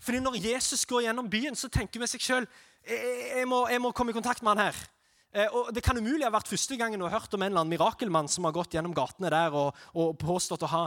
[0.00, 2.48] Fordi Når Jesus går gjennom byen, så tenker vi seg sjøl
[2.82, 4.82] jeg, jeg, må komme i kontakt med han her.
[5.56, 7.72] Og Det kan umulig ha vært første gangen du har hørt om en eller annen
[7.72, 10.82] mirakelmann som har gått gjennom gatene der og, og påstått å ha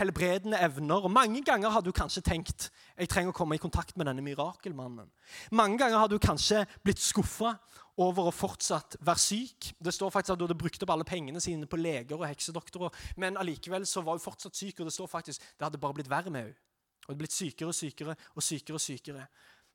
[0.00, 1.04] helbredende evner.
[1.06, 4.24] Og Mange ganger har du kanskje tenkt jeg trenger å komme i kontakt med denne
[4.24, 5.06] mirakelmannen.
[5.54, 7.54] Mange ganger har du kanskje blitt skuffa
[8.02, 9.70] over å fortsatt være syk.
[9.78, 12.94] Det står faktisk at du hadde brukt opp alle pengene sine på leger og heksedoktorer,
[13.22, 16.10] men allikevel så var hun fortsatt syk, og det står faktisk det hadde bare blitt
[16.10, 16.62] verre med henne.
[17.04, 18.78] Hun hadde blitt sykere og sykere og sykere.
[18.78, 19.26] Og sykere.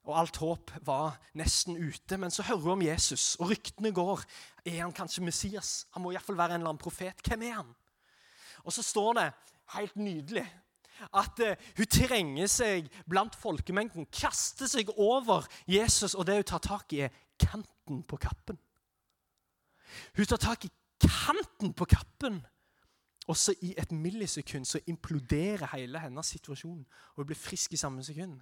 [0.07, 2.17] Og alt håp var nesten ute.
[2.17, 4.23] Men så hører hun om Jesus, og ryktene går.
[4.65, 5.85] Er han kanskje Messias?
[5.93, 7.21] Han må iallfall være en eller annen profet.
[7.25, 7.75] Hvem er han?
[8.63, 9.27] Og så står det
[9.75, 10.47] helt nydelig
[11.15, 16.63] at uh, hun trenger seg blant folkemengden, kaster seg over Jesus, og det hun tar
[16.65, 18.59] tak i, er kanten på kappen.
[20.17, 22.41] Hun tar tak i kanten på kappen.
[23.29, 26.79] Og så i et millisekund så imploderer hele hennes situasjon.
[27.13, 28.39] Og hun blir frisk i samme sekund.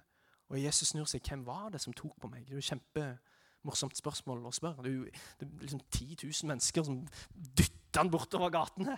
[0.48, 1.20] Og Jesus snur seg.
[1.28, 2.46] Hvem var det som tok på meg?
[2.46, 4.86] Det er jo kjempemorsomt spørsmål å spørre.
[4.86, 7.02] Det er jo det er liksom 10 000 mennesker som
[7.34, 8.96] dytter han bortover gatene.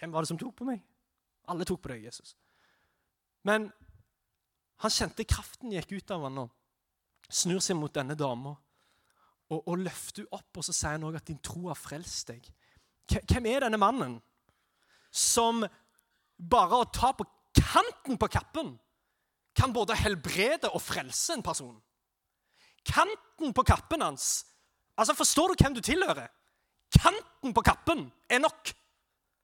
[0.00, 0.82] Hvem var det som tok på meg?
[1.52, 2.34] Alle tok på deg, Jesus.
[3.46, 3.70] Men
[4.82, 6.48] han kjente kraften gikk ut av han nå.
[7.32, 8.56] snur seg mot denne dama
[9.52, 12.28] og, og løfter henne opp, og så sier han også at din tro har frelst
[12.28, 12.50] deg.
[13.06, 14.18] Hvem er denne mannen
[15.12, 15.62] som
[16.38, 18.72] bare å ta på kanten på kappen
[19.54, 21.76] kan både helbrede og frelse en person?
[22.88, 24.46] Kanten på kappen hans
[24.98, 26.28] Altså, Forstår du hvem du tilhører?
[26.92, 28.74] Kanten på kappen er nok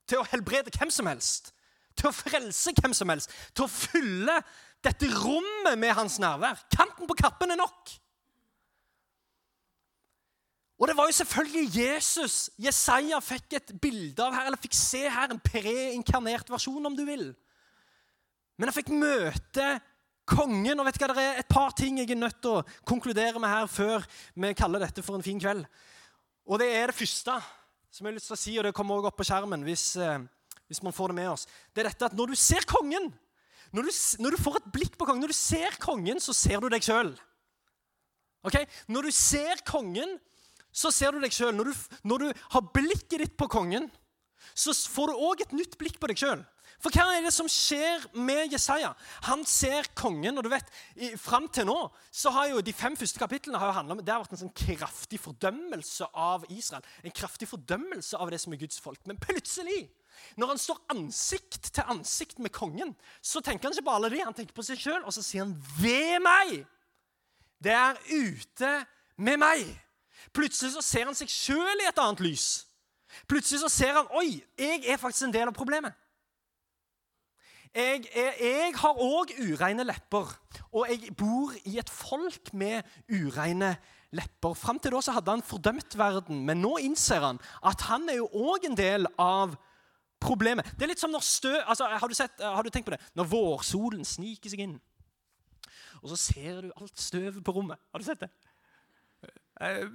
[0.08, 1.54] til å helbrede hvem som helst,
[1.96, 4.36] til å frelse hvem som helst, til å fylle
[4.84, 6.60] dette rommet med hans nærvær.
[6.72, 7.94] Kanten på kappen er nok.
[10.78, 15.02] Og det var jo selvfølgelig Jesus Jesaja fikk et bilde av her, eller fikk se
[15.10, 17.32] her, en preinkarnert versjon, om du vil.
[18.58, 19.66] Men han fikk møte
[20.28, 20.78] kongen.
[20.78, 23.40] Og vet du hva, det er et par ting jeg er nødt til å konkludere
[23.42, 25.64] med her før vi kaller dette for en fin kveld.
[26.48, 27.34] Og det er det første
[27.90, 29.84] som jeg har lyst til å si, og det kommer også opp på skjermen hvis,
[29.96, 30.20] eh,
[30.68, 31.46] hvis man får det med oss.
[31.72, 33.10] Det er dette at når du ser kongen,
[33.74, 36.60] når du, når du får et blikk på kongen, når du ser kongen, så ser
[36.60, 37.12] du deg sjøl.
[38.46, 38.68] Okay?
[38.88, 40.16] Når du ser kongen,
[40.78, 41.56] så ser du deg sjøl.
[41.56, 41.72] Når,
[42.06, 43.90] når, du har blikket ditt på kongen,
[44.54, 46.46] så får du òg et nytt blikk på deg sjøl.
[46.78, 48.92] For hva er det som skjer med Jesaja?
[49.26, 50.68] Han ser kongen, og du vet,
[51.18, 51.76] Fram til nå
[52.14, 54.42] så har jo de fem første kapitlene har jo handlet om, det har vært en
[54.44, 56.86] sånn kraftig fordømmelse av Israel.
[57.02, 59.00] En kraftig fordømmelse av det som er Guds folk.
[59.10, 59.88] Men plutselig,
[60.38, 64.22] når han står ansikt til ansikt med kongen, så tenker han ikke på alle de,
[64.22, 66.62] han tenker på seg sjøl, og så sier han 'ved meg'.
[67.58, 68.72] Det er ute
[69.18, 69.66] med meg.
[70.34, 72.48] Plutselig så ser han seg sjøl i et annet lys.
[73.28, 75.96] Plutselig så ser han 'oi, jeg er faktisk en del av problemet'.
[77.74, 80.30] Jeg, jeg, jeg har òg ureine lepper,
[80.72, 83.76] og jeg bor i et folk med ureine
[84.16, 84.54] lepper.
[84.56, 88.22] Fram til da så hadde han fordømt verden, men nå innser han at han er
[88.22, 89.56] jo òg en del av
[90.20, 90.66] problemet.
[90.74, 93.02] Det er litt som når stø, altså, har, du sett, har du tenkt på det?
[93.14, 94.78] Når vårsolen sniker seg inn,
[96.02, 97.78] og så ser du alt støvet på rommet.
[97.92, 98.30] Har du sett det?
[99.58, 99.90] Uh,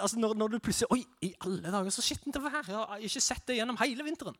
[0.00, 2.64] altså når, når, du plutselig Oi, i alle dager, så skittent det her.
[2.68, 4.36] Jeg har ikke sett det gjennom hele vinteren.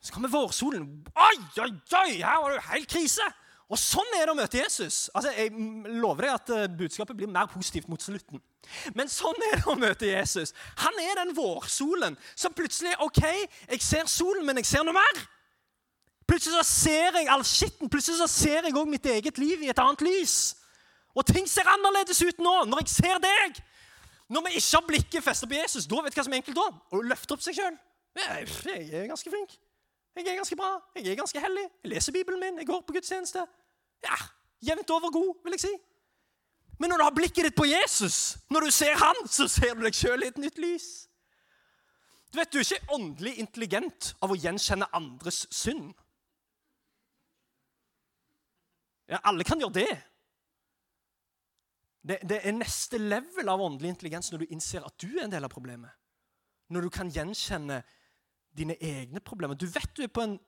[0.00, 0.86] Så kommer vårsolen.
[1.12, 3.26] Oi, oi, oi, her var det jo helt krise!
[3.70, 5.04] Og sånn er det å møte Jesus.
[5.14, 5.52] Altså, Jeg
[6.00, 8.40] lover deg at uh, budskapet blir mer positivt mot slutten.
[8.96, 10.54] Men sånn er det å møte Jesus.
[10.82, 15.22] Han er den vårsolen som plutselig OK, jeg ser solen, men jeg ser noe mer.
[16.30, 17.90] Plutselig så ser jeg all skitten.
[17.90, 20.36] Plutselig så ser jeg òg mitt eget liv i et annet lys.
[21.16, 23.62] Og ting ser annerledes ut nå, når jeg ser deg.
[24.30, 26.58] Når vi ikke har blikket festet på Jesus, da vet du hva som er enkelt
[26.58, 26.68] da?
[26.94, 27.78] Å løfte opp seg sjøl.
[28.18, 29.56] Jeg, jeg er ganske flink.
[30.16, 32.96] Jeg er ganske bra, jeg er ganske hellig, jeg leser Bibelen min, jeg går på
[32.96, 33.44] gudstjeneste.
[34.02, 34.16] Ja,
[34.60, 35.70] Jevnt over god, vil jeg si.
[36.80, 39.84] Men når du har blikket ditt på Jesus, når du ser han, så ser du
[39.84, 40.88] deg sjøl i et nytt lys.
[42.30, 45.90] Du vet, du er ikke åndelig intelligent av å gjenkjenne andres synd.
[49.10, 49.96] Ja, Alle kan gjøre det.
[52.02, 52.20] Det.
[52.24, 55.46] Det er neste level av åndelig intelligens når du innser at du er en del
[55.46, 55.90] av problemet.
[56.70, 57.80] Når du kan gjenkjenne
[58.56, 59.54] dine egne problemer.
[59.54, 60.38] Du vet du er på en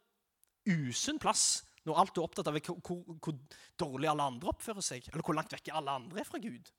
[0.66, 3.38] usunn plass når alt du er opptatt av, er hvor, hvor,
[3.78, 6.70] dårlig alle andre oppfører seg, eller hvor langt vekke alle andre er fra Gud.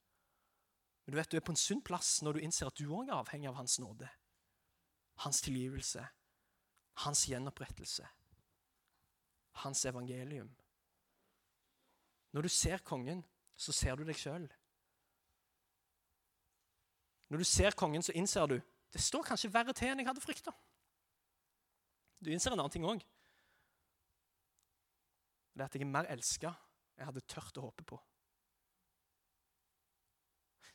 [1.03, 3.09] Men du vet du er på en sunn plass når du innser at du òg
[3.09, 4.07] er avhengig av Hans nåde.
[5.25, 6.05] Hans tilgivelse,
[7.03, 8.07] hans gjenopprettelse,
[9.65, 10.49] hans evangelium.
[12.33, 13.21] Når du ser kongen,
[13.59, 14.47] så ser du deg sjøl.
[17.33, 18.59] Når du ser kongen, så innser du
[18.93, 20.51] det står kanskje verre til enn jeg hadde frykta.
[22.21, 22.99] Du innser en annen ting òg.
[25.53, 26.51] Det er at jeg er mer elska
[26.93, 27.97] jeg hadde tørt å håpe på.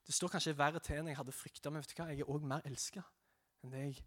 [0.02, 2.08] Det står kanskje verre til enn jeg hadde frykta, men vet du hva?
[2.10, 3.04] jeg er òg mer elska
[3.62, 4.02] enn det jeg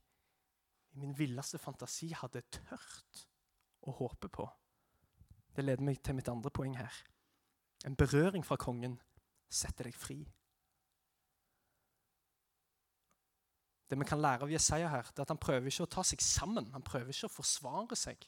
[0.92, 3.24] i min villeste fantasi hadde tørt
[3.88, 4.50] å håpe på.
[5.56, 7.00] Det leder meg til mitt andre poeng her.
[7.88, 9.00] En berøring fra kongen
[9.48, 10.20] setter deg fri.
[13.91, 16.04] Det vi kan lære av Jesaja her, det er at han prøver ikke å ta
[16.08, 16.69] seg sammen.
[16.71, 18.21] Han prøver ikke å forsvare seg.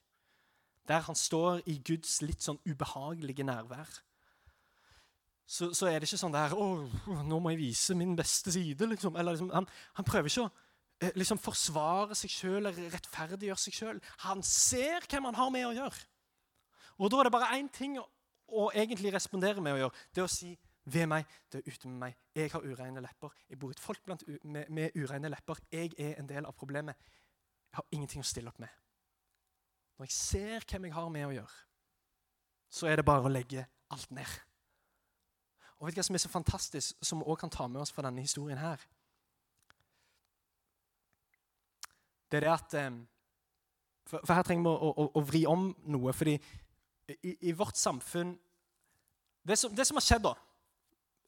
[0.91, 4.01] Der han står i Guds litt sånn ubehagelige nærvær.
[5.47, 6.67] Så, så er det ikke sånn der 'Å,
[7.23, 8.83] nå må jeg vise min beste side'.
[8.91, 9.15] Liksom.
[9.15, 10.51] Liksom, han, han, prøver ikke å
[10.99, 14.03] eh, liksom, forsvare seg sjøl eller rettferdiggjøre seg sjøl.
[14.27, 16.03] Han ser hvem han har med å gjøre.
[16.99, 18.05] Og da er det bare én ting å,
[18.51, 20.05] å egentlig respondere med å gjøre.
[20.11, 20.51] Det er å si
[20.85, 22.15] ved meg, det er ute med meg.
[22.35, 23.33] Jeg har ureine lepper.
[23.49, 25.59] Jeg bor i et folk med, med ureine lepper.
[25.71, 26.95] Jeg er en del av problemet.
[27.71, 28.71] Jeg har ingenting å stille opp med.
[29.97, 31.61] Når jeg ser hvem jeg har med å gjøre,
[32.73, 34.35] så er det bare å legge alt ned.
[35.79, 37.93] Og vet du hva som er så fantastisk, som vi også kan ta med oss
[37.93, 38.81] fra denne historien her?
[42.31, 42.95] Det er det at eh,
[44.09, 46.13] for her trenger vi å, å, å, vri om noe.
[46.13, 46.33] fordi
[47.21, 48.33] i, i vårt samfunn
[49.43, 50.33] det som, det som har skjedd, da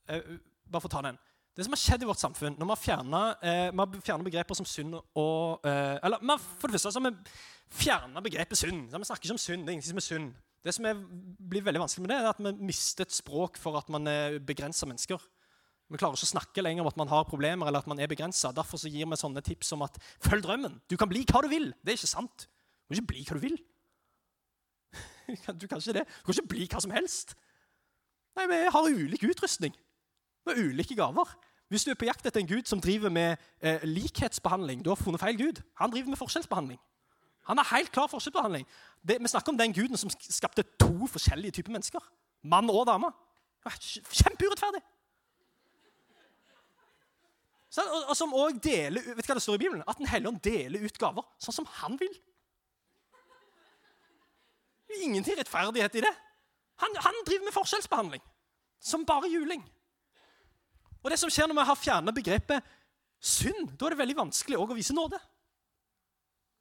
[0.08, 1.18] Eh, bare for å ta den.
[1.56, 4.68] Det som har skjedd i vårt samfunn når man fjerner, eh, man fjerner begreper som
[4.68, 7.38] synd og eh, Eller for det første så har vi
[7.72, 8.90] fjerna begrepet synd.
[8.92, 9.64] Så vi snakker ikke om synd.
[9.64, 10.34] Det er ingenting som er synd.
[10.66, 11.00] Det som er,
[11.40, 14.40] blir veldig vanskelig med det, er at vi mister et språk for at man er
[14.44, 15.22] begrensa mennesker.
[15.94, 18.10] Vi klarer ikke å snakke lenger om at man har problemer eller at man er
[18.10, 18.50] begrensa.
[18.56, 20.80] Derfor så gir vi sånne tips som at følg drømmen.
[20.90, 21.70] Du kan bli hva du vil.
[21.86, 22.48] Det er ikke sant.
[22.50, 23.58] Du kan ikke bli hva du vil.
[25.26, 26.04] Du kan ikke det.
[26.06, 27.34] Du kan ikke bli hva som helst.
[28.38, 29.74] Nei, Vi har ulik utrustning.
[30.46, 31.36] Har ulike gaver.
[31.70, 35.00] Hvis du er på jakt etter en gud som driver med eh, likhetsbehandling, du har
[35.00, 35.62] funnet feil gud.
[35.82, 36.80] Han driver med forskjellsbehandling.
[37.50, 38.66] Han har helt klar forskjellsbehandling.
[39.02, 42.02] Det, vi snakker om den guden som skapte to forskjellige typer mennesker.
[42.44, 43.10] Mann og dame.
[44.12, 44.82] Kjempeurettferdig.
[47.78, 49.84] Og, og, som også deler vet du hva det står i Bibelen?
[49.88, 52.14] At Den hellige ånd deler ut gaver sånn som han vil.
[55.02, 56.14] Ingenting rettferdighet i det.
[56.84, 58.24] Han, han driver med forskjellsbehandling.
[58.80, 59.64] Som bare juling.
[61.06, 62.76] Og det som skjer når vi har fjernet begrepet
[63.22, 65.20] synd, da er det veldig vanskelig å vise nåde.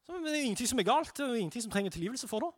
[0.04, 2.50] Så det er ingenting som er galt, og ingenting som trenger tilgivelse for det.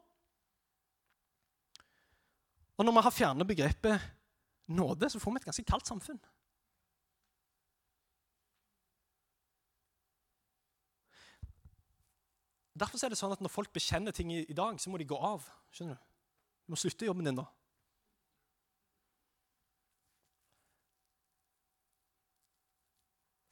[2.77, 4.09] Og når vi har fjernet begrepet
[4.67, 6.19] nåde, så får vi et ganske kaldt samfunn.
[12.77, 15.07] Derfor er det sånn at Når folk bekjenner ting i, i dag, så må de
[15.09, 15.47] gå av.
[15.73, 17.47] skjønner Du Du må slutte jobben din da.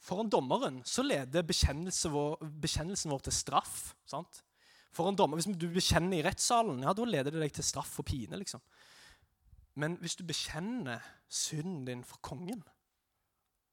[0.05, 3.95] Foran dommeren så leder bekjennelsen vår, bekjennelsen vår til straff.
[4.05, 4.43] sant?
[4.93, 8.05] Foran dommer, Hvis du bekjenner i rettssalen, ja, da leder det deg til straff og
[8.05, 8.37] pine.
[8.37, 8.61] liksom.
[9.75, 12.62] Men hvis du bekjenner synden din for kongen,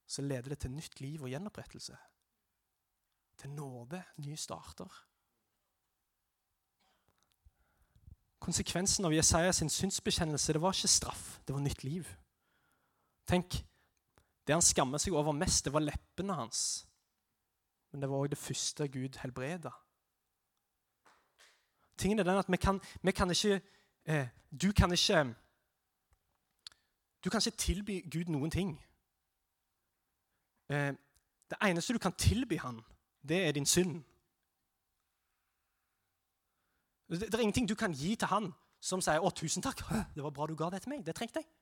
[0.08, 1.98] så leder det til nytt liv og gjenopprettelse.
[3.38, 4.90] Til nåde, nye starter.
[8.40, 12.08] Konsekvensen av Jesaja sin synsbekjennelse det var ikke straff, det var nytt liv.
[13.28, 13.62] Tenk,
[14.48, 16.88] Det han skammet seg over mest, det var leppene hans.
[17.92, 19.72] Men det var òg det første Gud helbreda.
[21.98, 23.62] Tingen er den at vi kan, vi kan ikke
[24.06, 25.36] eh, Du kan ikke
[27.24, 28.80] Du kan ikke tilby Gud noen ting.
[30.70, 30.94] Eh,
[31.50, 32.82] det eneste du kan tilby han,
[33.28, 34.04] det er din synd.
[37.10, 39.84] Det, er ingenting du kan gi til han som sier 'Å, tusen takk,
[40.16, 41.06] det var bra du ga det til meg.
[41.06, 41.61] Det trengte jeg'.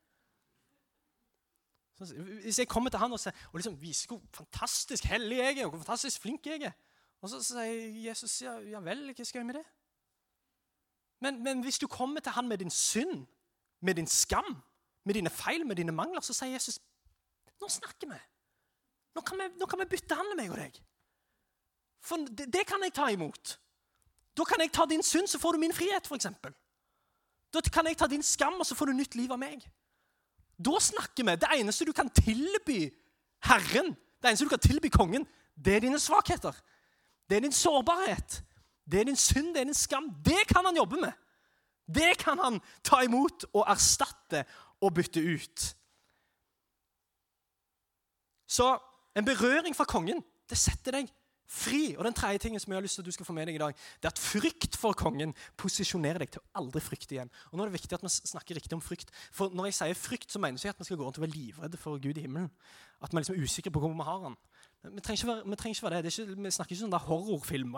[1.99, 5.65] Hvis jeg kommer til han og, sier, og liksom viser hvor fantastisk hellig jeg er,
[5.65, 6.75] og hvor fantastisk flink jeg er,
[7.19, 9.65] og så sier Jesus ja, ja vel, hva skal jeg med det?
[11.19, 13.25] Men, men, hvis du kommer til han med din synd,
[13.83, 14.55] med din skam,
[15.03, 16.79] med dine feil, med dine mangler, så sier Jesus
[17.59, 18.19] nå snakker vi.
[19.15, 20.77] Nå kan vi, nå kan vi bytte handel, meg og deg.
[21.99, 23.57] For det, det kan jeg ta imot.
[24.37, 26.29] Da kan jeg ta din synd, så får du min frihet, f.eks.
[27.51, 29.65] Da kan jeg ta din skam, og så får du nytt liv av meg.
[30.65, 31.35] Da snakker vi.
[31.35, 32.89] Det eneste du kan tilby
[33.43, 36.55] Herren, det eneste du kan tilby kongen, det er dine svakheter.
[37.29, 38.43] Det er din sårbarhet.
[38.91, 40.09] Det er din synd, det er din skam.
[40.25, 41.11] Det kan han jobbe med.
[41.87, 44.43] Det kan han ta imot og erstatte
[44.81, 45.75] og bytte ut.
[48.47, 48.77] Så
[49.15, 51.09] en berøring fra kongen det setter deg
[51.49, 51.95] fri.
[51.97, 53.57] Og den tredje tingen som jeg har lyst til at du skal få med deg
[53.57, 57.31] i dag, det er at frykt for kongen posisjonerer deg til å aldri frykte igjen.
[57.49, 59.11] Og nå er det viktig at vi snakker riktig om frykt.
[59.35, 61.35] For når jeg sier frykt, så mener jeg at vi skal gå rundt og være
[61.35, 62.51] livredde for Gud i himmelen.
[63.01, 64.39] At vi liksom er usikre på hvor vi har han.
[64.85, 66.03] Vi trenger ikke være, trenger ikke være det.
[66.05, 67.75] det ikke, vi snakker ikke sånn der horrorfilm.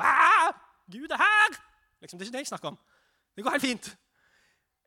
[0.91, 1.59] Gud er her!
[2.01, 2.79] Liksom, det er ikke det jeg snakker om.
[3.37, 3.91] Det går helt fint.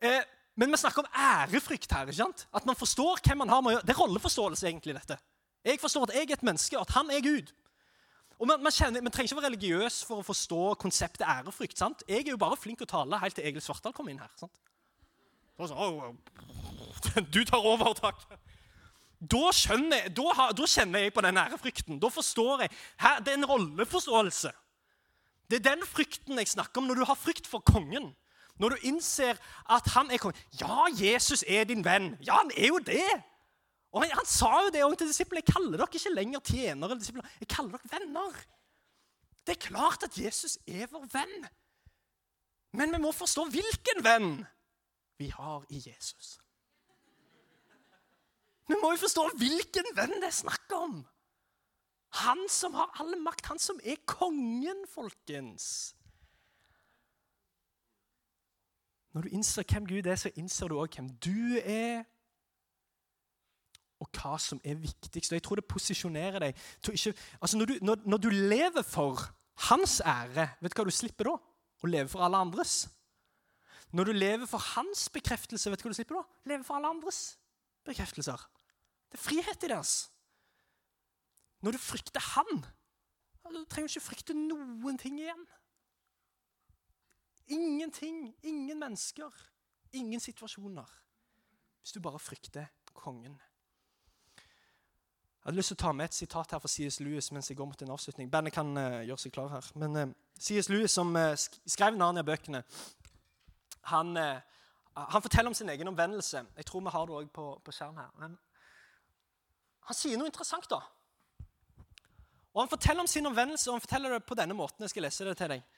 [0.05, 0.23] Eh,
[0.61, 2.07] men vi snakker om ærefrykt her.
[2.07, 2.47] ikke sant?
[2.55, 3.87] At man forstår hvem man har med å gjøre.
[3.87, 5.18] Det er rolleforståelse, egentlig, dette.
[5.64, 7.51] Jeg forstår at jeg er et menneske, og at han er Gud.
[8.38, 11.79] Og man, man, kjenner, man, trenger ikke være religiøs for å forstå konseptet ærefrykt.
[11.79, 12.03] sant?
[12.09, 14.33] Jeg er jo bare flink til å tale helt til Egil Svartdal kom inn her.
[14.40, 14.61] sant?
[15.55, 16.11] Så, oh,
[17.35, 18.25] du tar over, takk.
[19.23, 22.01] Da, skjønner, da, har, da kjenner jeg på den ærefrykten.
[22.03, 22.75] Da forstår jeg.
[23.01, 24.53] Her, det er en rolleforståelse.
[25.51, 28.11] Det er den frykten jeg snakker om når du har frykt for kongen.
[28.61, 29.38] Når du innser
[29.70, 30.40] at han er kongen.
[30.61, 32.14] Ja, Jesus er din venn.
[32.27, 33.07] Ja, han er jo det.
[33.95, 35.45] Og han, han sa jo det òg til disiplene.
[35.45, 37.35] Jeg kaller dere ikke lenger tjenere eller disipler.
[37.41, 38.41] Jeg kaller dere venner.
[39.45, 41.47] Det er klart at Jesus er vår venn.
[42.75, 44.31] Men vi må forstå hvilken venn
[45.21, 46.39] vi har i Jesus.
[48.67, 51.03] Vi må jo forstå hvilken venn det er snakk om.
[52.25, 55.95] Han som har all makt, han som er kongen, folkens.
[59.15, 62.03] Når du innser hvem Gud er, så innser du òg hvem du er,
[64.03, 65.33] og hva som er viktigst.
[65.33, 69.23] Og jeg tror det posisjonerer deg ikke Altså når du, når, når du lever for
[69.71, 71.37] hans ære, vet du hva du slipper da?
[71.85, 72.85] Å leve for alle andres.
[73.95, 76.25] Når du lever for hans bekreftelse, vet du hva du slipper da?
[76.51, 77.37] Leve for alle andres
[77.87, 78.40] bekreftelser.
[79.13, 79.95] Det er frihet i deres.
[81.63, 82.65] Når du frykter han,
[83.45, 85.45] du trenger du ikke frykte noen ting igjen.
[87.55, 89.31] Ingenting, ingen mennesker,
[89.92, 90.88] ingen situasjoner.
[91.85, 93.37] Hvis du bare frykter kongen.
[95.45, 96.97] Jeg hadde lyst til å ta med et sitat her fra C.S.
[97.05, 98.31] Lewis mens jeg går mot en avslutning.
[98.33, 99.67] Bandet kan uh, gjøre seg klar her.
[99.77, 100.71] Men uh, C.S.
[100.73, 101.35] Lewis, som uh,
[101.69, 102.63] skrev Narnia-bøkene,
[103.90, 106.40] han, han, forteller om sin egen omvendelse.
[106.57, 108.09] Jeg tror vi har det òg på, på skjerm her.
[108.23, 108.38] Men
[109.85, 110.81] han sier noe interessant, da.
[112.55, 114.81] Og Han forteller om sin omvendelse og han forteller det på denne måten.
[114.87, 115.69] jeg skal lese det til deg.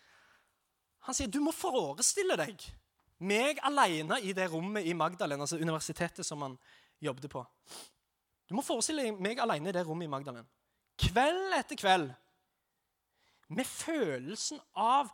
[1.11, 2.63] Han sier du må forestille deg
[3.19, 6.59] meg alene i det rommet i Magdalen, altså universitetet som han
[7.03, 7.43] jobbet på.
[8.47, 10.47] Du må forestille meg alene i det rommet i Magdalen.
[11.01, 12.13] Kveld etter kveld.
[13.49, 15.11] Med følelsen av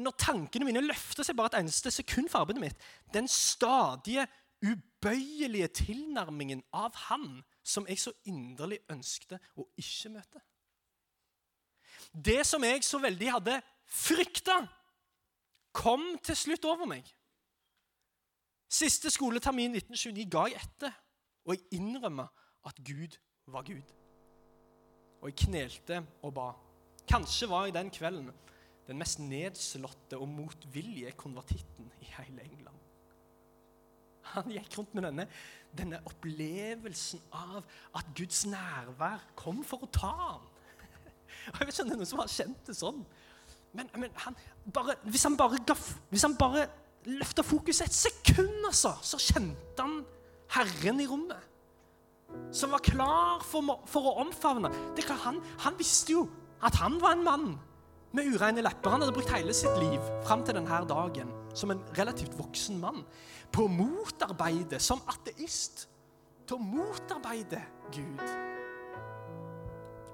[0.00, 4.26] Når tankene mine løfter seg bare et eneste sekund for arbeidet mitt Den stadige,
[4.62, 10.40] ubøyelige tilnærmingen av Han som jeg så inderlig ønskte å ikke møte.
[12.10, 13.56] Det som jeg så veldig hadde
[13.86, 14.56] frykta,
[15.72, 17.06] kom til slutt over meg.
[18.70, 20.96] Siste skoletermin 1929 ga jeg etter,
[21.46, 22.30] og jeg innrømmer
[22.66, 23.94] at Gud var Gud.
[25.20, 26.50] Og jeg knelte og ba.
[27.08, 28.30] Kanskje var jeg den kvelden
[28.90, 32.78] den mest nedslåtte og motvillige konvertitten i hele England.
[34.32, 35.26] Han gikk rundt med denne,
[35.78, 37.60] denne opplevelsen av
[37.94, 40.48] at Guds nærvær kom for å ta ham.
[41.52, 43.04] Og jeg vet ikke om det er noen som har kjent det sånn.
[43.78, 44.38] Men, men han
[44.74, 45.62] bare, hvis han bare,
[46.10, 46.66] hvis han bare
[47.06, 50.00] løfta fokuset et sekund, altså, så kjente han
[50.50, 51.49] Herren i rommet
[52.52, 54.70] som var klar for, for å omfavne.
[54.96, 56.24] Det klart, han, han, visste jo
[56.66, 57.50] at han var en mann
[58.16, 58.94] med ureine lepper.
[58.94, 63.04] Han hadde brukt hele sitt liv fram til denne dagen som en relativt voksen mann
[63.50, 65.86] på å motarbeide, som ateist,
[66.46, 67.62] til å motarbeide
[67.94, 68.22] Gud.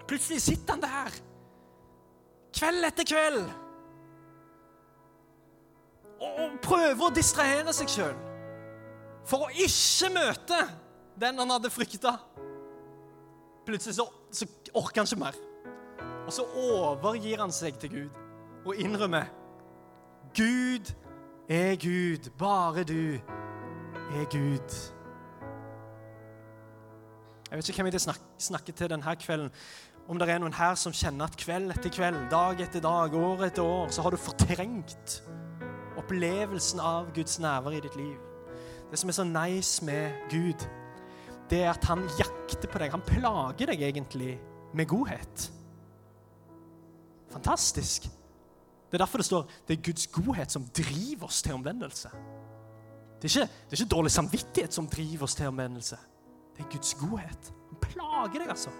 [0.07, 1.17] Plutselig sitter han der,
[2.57, 3.49] kveld etter kveld,
[6.17, 8.17] og prøver å distrahere seg sjøl
[9.27, 10.61] for å ikke møte
[11.21, 12.17] den han hadde frykta.
[13.67, 15.41] Plutselig så, så orker han ikke mer.
[16.27, 18.23] Og så overgir han seg til Gud
[18.67, 19.29] og innrømmer
[20.37, 20.93] Gud
[21.49, 22.31] er Gud.
[22.39, 23.15] Bare du
[24.13, 24.93] er Gud.
[27.51, 29.51] Jeg vet ikke hvem jeg snakker, snakker til denne kvelden.
[30.09, 33.47] Om det er noen her som kjenner at kveld etter kveld, dag etter dag, år
[33.49, 35.23] etter år, så har du fortrengt
[35.99, 38.19] opplevelsen av Guds nærvær i ditt liv.
[38.91, 40.67] Det som er så nice med Gud,
[41.51, 42.93] det er at han jakter på deg.
[42.95, 44.37] Han plager deg egentlig
[44.77, 45.47] med godhet.
[47.31, 48.09] Fantastisk.
[48.87, 52.11] Det er derfor det står det er Guds godhet som driver oss til omvendelse.
[53.17, 55.99] Det er, ikke, det er ikke dårlig samvittighet som driver oss til omvendelse.
[56.57, 57.53] Det er Guds godhet.
[57.69, 58.71] Han plager deg, altså.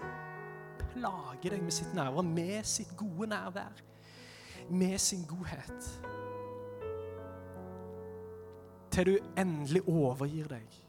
[0.93, 3.81] Plager deg med sitt nærvær, med sitt gode nærvær.
[4.69, 5.89] Med sin godhet.
[8.91, 10.86] Til du endelig overgir deg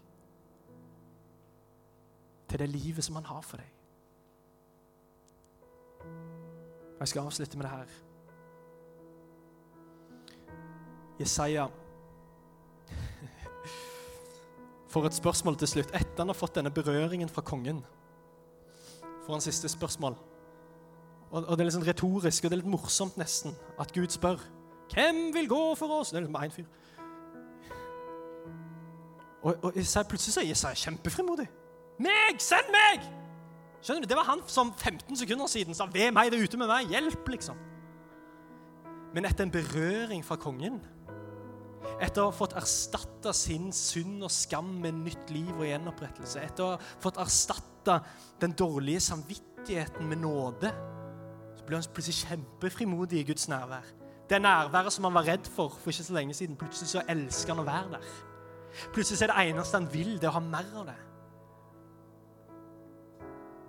[2.49, 3.71] til det livet som han har for deg.
[6.99, 7.89] Jeg skal avslutte med det her.
[11.21, 11.67] Jesaja
[14.93, 15.95] får et spørsmål til slutt.
[15.95, 17.85] Etter han har fått denne berøringen fra kongen,
[19.27, 20.17] får han siste spørsmål.
[21.31, 24.11] Og, og Det er litt sånn retorisk og det er litt morsomt nesten at Gud
[24.15, 24.41] spør
[24.89, 26.11] hvem vil gå for oss?
[26.11, 26.69] Det er liksom bare én fyr.
[29.43, 31.47] Og, og Jesaja, plutselig så er Jesaja kjempefrimodig.
[31.99, 32.39] Meg!
[32.43, 33.07] Send meg!
[33.83, 34.11] Skjønner du?
[34.11, 36.91] Det var han som 15 sekunder siden sa 'Ved meg, det er ute med meg'.
[36.91, 37.57] Hjelp, liksom.
[39.15, 40.81] Men etter en berøring fra kongen,
[42.01, 46.65] etter å ha fått erstatta sin synd og skam med nytt liv og gjenopprettelse, etter
[46.65, 48.03] å ha fått erstatta
[48.41, 50.71] den dårlige samvittigheten med nåde,
[51.57, 53.87] så ble han plutselig kjempefrimodig i Guds nærvær.
[54.29, 56.57] Det nærværet som han var redd for for ikke så lenge siden.
[56.61, 58.09] Plutselig så elsker han å være der.
[58.93, 60.99] Plutselig er det eneste han vil, det å ha mer av det.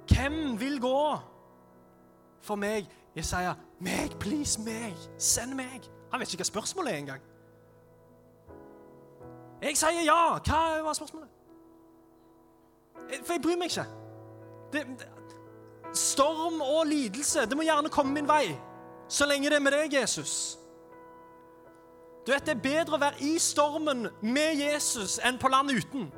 [0.10, 1.18] Hvem vil gå
[2.42, 2.88] for meg?
[3.16, 4.96] Jeg sier, 'Meg, please, meg.
[5.18, 7.22] Send meg.' Han vet ikke hva spørsmålet er engang.
[9.62, 10.38] Jeg sier ja.
[10.38, 11.30] Hva var spørsmålet?
[13.24, 13.86] For jeg bryr meg ikke.
[14.74, 15.08] Det,
[15.94, 18.56] storm og lidelse, det må gjerne komme min vei.
[19.10, 20.60] Så lenge det er med deg, Jesus.
[22.28, 26.12] Du vet, Det er bedre å være i stormen med Jesus enn på land uten.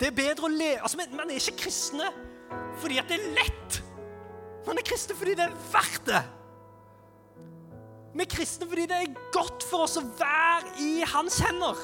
[0.00, 2.10] Det er bedre å leve altså, Man er ikke kristne
[2.80, 3.76] fordi at det er lett.
[4.66, 6.22] Man er kristne fordi det er verdt det.
[8.14, 11.78] Vi er kristne fordi det er godt for oss å være i hans hender.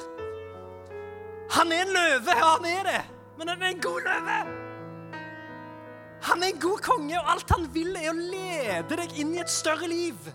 [1.55, 3.03] Han er en løve, ja, han er det,
[3.39, 4.39] men han er en god løve.
[6.27, 9.43] Han er en god konge, og alt han vil, er å lede deg inn i
[9.45, 10.33] et større liv.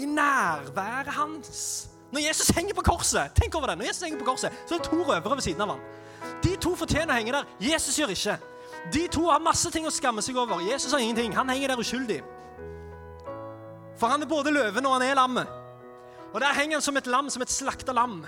[0.00, 1.62] I nærværet hans
[2.10, 4.78] Når Jesus henger på korset, tenk over det, når Jesus henger på korset, så er
[4.78, 5.80] det to røvere ved siden av ham.
[6.42, 7.48] De to fortjener å henge der.
[7.62, 8.36] Jesus gjør ikke.
[8.92, 10.60] De to har masse ting å skamme seg over.
[10.64, 11.34] Jesus har ingenting.
[11.36, 12.20] Han henger der uskyldig.
[14.00, 15.58] For han er både løven og han er lammet.
[16.32, 18.22] Og der henger han som et lam, som et slakta lam.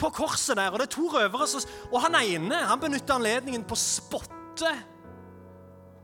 [0.00, 0.72] På korset der.
[0.72, 1.46] Og det er to røvere.
[1.46, 4.72] som- Og han ene han benytter anledningen på å spotte.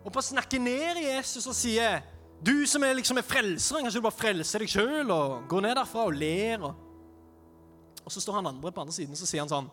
[0.04, 2.02] Og på å snakke ned Jesus og sier
[2.46, 5.74] Du som er liksom er frelseren, kanskje du bare frelser deg sjøl og går ned
[5.76, 6.62] derfra og ler.
[6.64, 9.68] Og, og så står han andre på andre siden så sier han sånn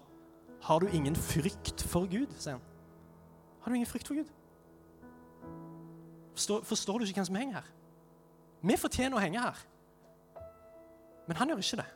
[0.67, 2.33] Har du ingen frykt for Gud?
[2.35, 2.65] sier han.
[3.63, 4.33] Har du ingen frykt for Gud?
[6.35, 7.71] Forstår, forstår du ikke hvem som henger her?
[8.67, 9.63] Vi fortjener å henge her.
[11.27, 11.89] Men han gjør ikke det.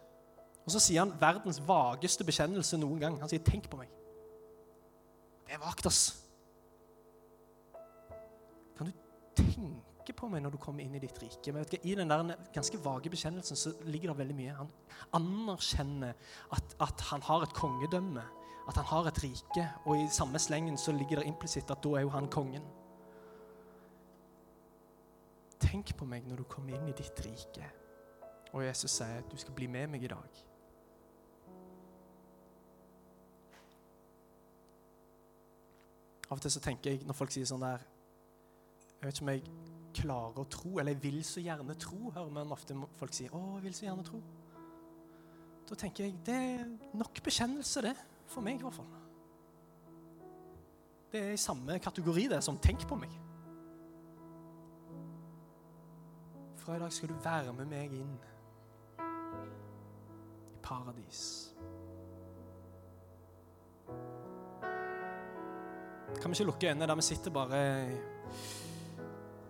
[0.62, 3.20] Og så sier han verdens vageste bekjennelse noen gang.
[3.20, 3.92] Han sier 'tenk på meg'.
[5.48, 6.16] Det er vagt, ass.
[8.78, 8.94] Kan du
[9.36, 11.54] tenke på meg når du kommer inn i ditt rike?
[11.54, 14.58] Men I den der ganske vage bekjennelsen så ligger det veldig mye.
[14.60, 14.72] Han
[15.18, 16.14] anerkjenner
[16.56, 18.24] at, at han har et kongedømme,
[18.68, 19.66] at han har et rike.
[19.86, 22.66] Og i samme slengen så ligger det implisitt at da er jo han kongen.
[25.62, 27.68] Tenk på meg når du kommer inn i ditt rike.
[28.52, 30.42] Og Jesus sier at du skal bli med meg i dag.
[36.32, 37.82] Av og til så tenker jeg når folk sier sånn der
[39.02, 42.52] Jeg vet ikke om jeg klarer å tro, eller vil så gjerne tro, hører man
[42.52, 43.28] ofte folk si.
[43.28, 44.22] 'Å, vil så gjerne tro'.
[45.70, 47.96] Da tenker jeg det er nok bekjennelse, det.
[48.28, 48.88] For meg, i hvert fall.
[51.12, 53.20] Det er i samme kategori det som 'tenk på meg'.
[56.58, 58.20] Fra i dag skal du være med meg inn
[59.00, 61.54] i paradis.
[66.22, 67.62] Kan vi ikke lukke øynene der vi sitter bare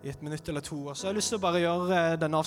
[0.02, 0.78] i et minutt eller to?
[0.86, 2.40] Og så har jeg lyst til å bare gjøre denne